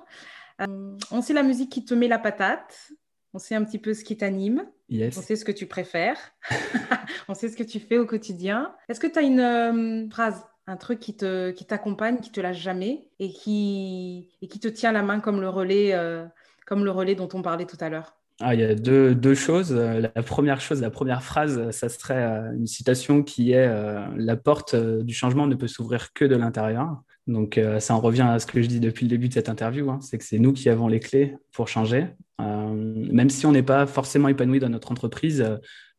Euh, 0.59 0.97
on 1.09 1.21
sait 1.21 1.31
la 1.31 1.43
musique 1.43 1.71
qui 1.71 1.85
te 1.85 1.93
met 1.93 2.09
la 2.09 2.19
patate, 2.19 2.91
on 3.33 3.39
sait 3.39 3.55
un 3.55 3.63
petit 3.63 3.79
peu 3.79 3.93
ce 3.93 4.03
qui 4.03 4.17
t'anime, 4.17 4.65
on 4.91 5.11
sait 5.11 5.37
ce 5.37 5.45
que 5.45 5.53
tu 5.53 5.67
préfères, 5.67 6.19
on 7.29 7.33
sait 7.33 7.47
ce 7.47 7.55
que 7.55 7.63
tu 7.63 7.79
fais 7.79 7.97
au 7.97 8.05
quotidien. 8.05 8.75
Est-ce 8.89 8.99
que 8.99 9.07
tu 9.07 9.19
as 9.19 9.21
une 9.21 9.39
euh, 9.39 10.09
phrase 10.09 10.45
un 10.69 10.75
truc 10.75 10.99
qui 10.99 11.15
te 11.15 11.51
qui 11.51 11.63
t'accompagne, 11.63 12.19
qui 12.19 12.33
te 12.33 12.41
lâche 12.41 12.59
jamais 12.59 13.07
et 13.19 13.31
qui 13.31 14.35
et 14.41 14.49
qui 14.49 14.59
te 14.59 14.67
tient 14.67 14.91
la 14.91 15.01
main 15.01 15.21
comme 15.21 15.39
le 15.39 15.47
relais 15.47 15.97
comme 16.65 16.83
le 16.83 16.91
relais 16.91 17.15
dont 17.15 17.29
on 17.33 17.41
parlait 17.41 17.65
tout 17.65 17.77
à 17.79 17.87
l'heure? 17.87 18.16
Ah, 18.39 18.53
il 18.53 18.59
y 18.59 18.63
a 18.63 18.75
deux, 18.75 19.33
choses. 19.33 19.73
La 19.73 20.09
première 20.23 20.61
chose, 20.61 20.81
la 20.81 20.91
première 20.91 21.23
phrase, 21.23 21.71
ça 21.71 21.89
serait 21.89 22.23
euh, 22.23 22.53
une 22.53 22.67
citation 22.67 23.23
qui 23.23 23.51
est 23.51 23.67
euh, 23.67 24.05
La 24.15 24.35
porte 24.35 24.75
euh, 24.75 25.01
du 25.01 25.13
changement 25.13 25.47
ne 25.47 25.55
peut 25.55 25.67
s'ouvrir 25.67 26.13
que 26.13 26.23
de 26.23 26.35
l'intérieur. 26.35 27.01
Donc, 27.25 27.59
ça 27.79 27.93
en 27.93 27.99
revient 27.99 28.21
à 28.21 28.39
ce 28.39 28.45
que 28.45 28.61
je 28.61 28.67
dis 28.67 28.79
depuis 28.79 29.03
le 29.03 29.09
début 29.09 29.27
de 29.27 29.33
cette 29.33 29.49
interview, 29.49 29.89
hein, 29.91 29.99
c'est 30.01 30.17
que 30.17 30.23
c'est 30.23 30.39
nous 30.39 30.53
qui 30.53 30.69
avons 30.69 30.87
les 30.87 31.01
clés 31.01 31.35
pour 31.51 31.67
changer. 31.67 32.07
même 32.39 33.29
si 33.29 33.45
on 33.45 33.51
n'est 33.51 33.63
pas 33.63 33.85
forcément 33.85 34.29
épanoui 34.29 34.59
dans 34.59 34.69
notre 34.69 34.93
entreprise, 34.93 35.45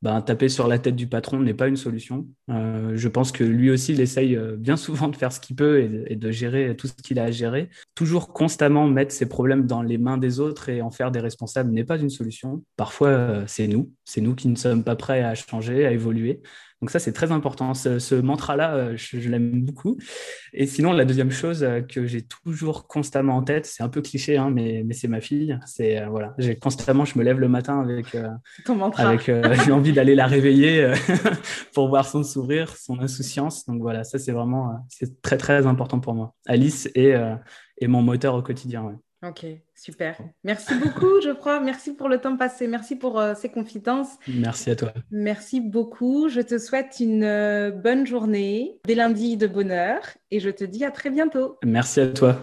ben, 0.00 0.20
taper 0.22 0.48
sur 0.48 0.68
la 0.68 0.78
tête 0.78 0.94
du 0.94 1.08
patron 1.08 1.40
n'est 1.40 1.54
pas 1.54 1.66
une 1.66 1.76
solution. 1.76 2.28
Euh, 2.50 2.92
je 2.94 3.08
pense 3.08 3.32
que 3.32 3.42
lui 3.42 3.70
aussi, 3.70 3.92
il 3.92 4.00
essaye 4.00 4.36
euh, 4.36 4.56
bien 4.56 4.76
souvent 4.78 5.08
de 5.08 5.16
faire 5.16 5.32
ce 5.32 5.40
qu'il 5.40 5.56
peut 5.56 5.80
et, 6.08 6.14
de 6.14 6.30
gérer 6.30 6.76
tout 6.76 6.86
ce 6.86 6.92
qu'il 6.94 7.18
a 7.18 7.24
à 7.24 7.30
gérer. 7.30 7.68
Toujours 7.94 8.32
constamment 8.32 8.86
mettre 8.86 9.12
ses 9.12 9.28
problèmes 9.28 9.66
dans 9.66 9.82
les 9.82 9.98
mains 9.98 10.18
des 10.18 10.38
autres 10.38 10.68
et 10.68 10.82
en 10.82 10.90
faire 10.90 11.10
des 11.10 11.20
responsables 11.20 11.70
n'est 11.70 11.84
pas 11.84 11.98
une 11.98 12.10
solution. 12.10 12.62
Parfois, 12.76 13.08
euh, 13.08 13.44
c'est 13.46 13.66
nous. 13.66 13.92
C'est 14.04 14.20
nous 14.20 14.34
qui 14.34 14.48
ne 14.48 14.56
sommes 14.56 14.84
pas 14.84 14.96
prêts 14.96 15.22
à 15.22 15.34
changer, 15.34 15.84
à 15.84 15.90
évoluer. 15.90 16.42
Donc 16.80 16.90
ça, 16.90 17.00
c'est 17.00 17.12
très 17.12 17.32
important. 17.32 17.74
Ce, 17.74 18.14
mantra-là, 18.14 18.74
euh, 18.74 18.92
je, 18.96 19.28
l'aime 19.28 19.62
beaucoup. 19.62 19.98
Et 20.52 20.66
sinon, 20.66 20.92
la 20.92 21.04
deuxième 21.04 21.32
chose 21.32 21.64
euh, 21.64 21.80
que 21.80 22.06
j'ai 22.06 22.22
toujours 22.22 22.86
constamment 22.86 23.36
en 23.36 23.42
tête, 23.42 23.66
c'est 23.66 23.82
un 23.82 23.88
peu 23.88 24.00
cliché, 24.00 24.36
hein, 24.36 24.50
mais, 24.50 24.82
mais 24.86 24.94
c'est 24.94 25.08
ma 25.08 25.20
fille. 25.20 25.58
C'est 25.66 26.00
euh, 26.00 26.06
voilà, 26.08 26.34
j'ai 26.38 26.54
constamment, 26.54 27.04
je 27.04 27.18
me 27.18 27.24
lève 27.24 27.40
le 27.40 27.48
matin 27.48 27.80
avec, 27.80 28.14
avec 28.14 29.60
j'ai 29.64 29.72
envie 29.88 29.94
d'aller 29.94 30.14
la 30.14 30.26
réveiller 30.26 30.92
pour 31.74 31.88
voir 31.88 32.06
son 32.06 32.22
sourire, 32.22 32.76
son 32.76 33.00
insouciance. 33.00 33.66
Donc 33.66 33.80
voilà, 33.80 34.04
ça 34.04 34.18
c'est 34.18 34.32
vraiment, 34.32 34.84
c'est 34.88 35.22
très 35.22 35.36
très 35.36 35.66
important 35.66 36.00
pour 36.00 36.14
moi. 36.14 36.34
Alice 36.46 36.88
est, 36.94 37.14
est 37.80 37.86
mon 37.86 38.02
moteur 38.02 38.34
au 38.34 38.42
quotidien. 38.42 38.82
Ouais. 38.82 38.94
Ok, 39.26 39.44
super. 39.74 40.16
Merci 40.44 40.74
beaucoup, 40.76 41.20
je 41.24 41.30
crois. 41.30 41.58
Merci 41.58 41.92
pour 41.94 42.08
le 42.08 42.20
temps 42.20 42.36
passé. 42.36 42.68
Merci 42.68 42.94
pour 42.94 43.18
euh, 43.18 43.34
ces 43.34 43.48
confidences. 43.48 44.16
Merci 44.28 44.70
à 44.70 44.76
toi. 44.76 44.92
Merci 45.10 45.60
beaucoup. 45.60 46.28
Je 46.28 46.40
te 46.40 46.56
souhaite 46.56 47.00
une 47.00 47.24
euh, 47.24 47.72
bonne 47.72 48.06
journée, 48.06 48.78
des 48.84 48.94
lundis 48.94 49.36
de 49.36 49.48
bonheur 49.48 50.00
et 50.30 50.38
je 50.38 50.50
te 50.50 50.62
dis 50.62 50.84
à 50.84 50.92
très 50.92 51.10
bientôt. 51.10 51.58
Merci 51.64 52.00
à 52.00 52.08
toi. 52.08 52.40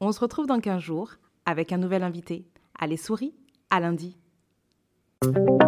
On 0.00 0.12
se 0.12 0.20
retrouve 0.20 0.46
dans 0.46 0.60
15 0.60 0.80
jours 0.80 1.14
avec 1.44 1.72
un 1.72 1.78
nouvel 1.78 2.04
invité. 2.04 2.46
Allez, 2.78 2.96
souris, 2.96 3.34
à 3.70 3.80
lundi. 3.80 4.16
Thank 5.22 5.36
you. 5.36 5.62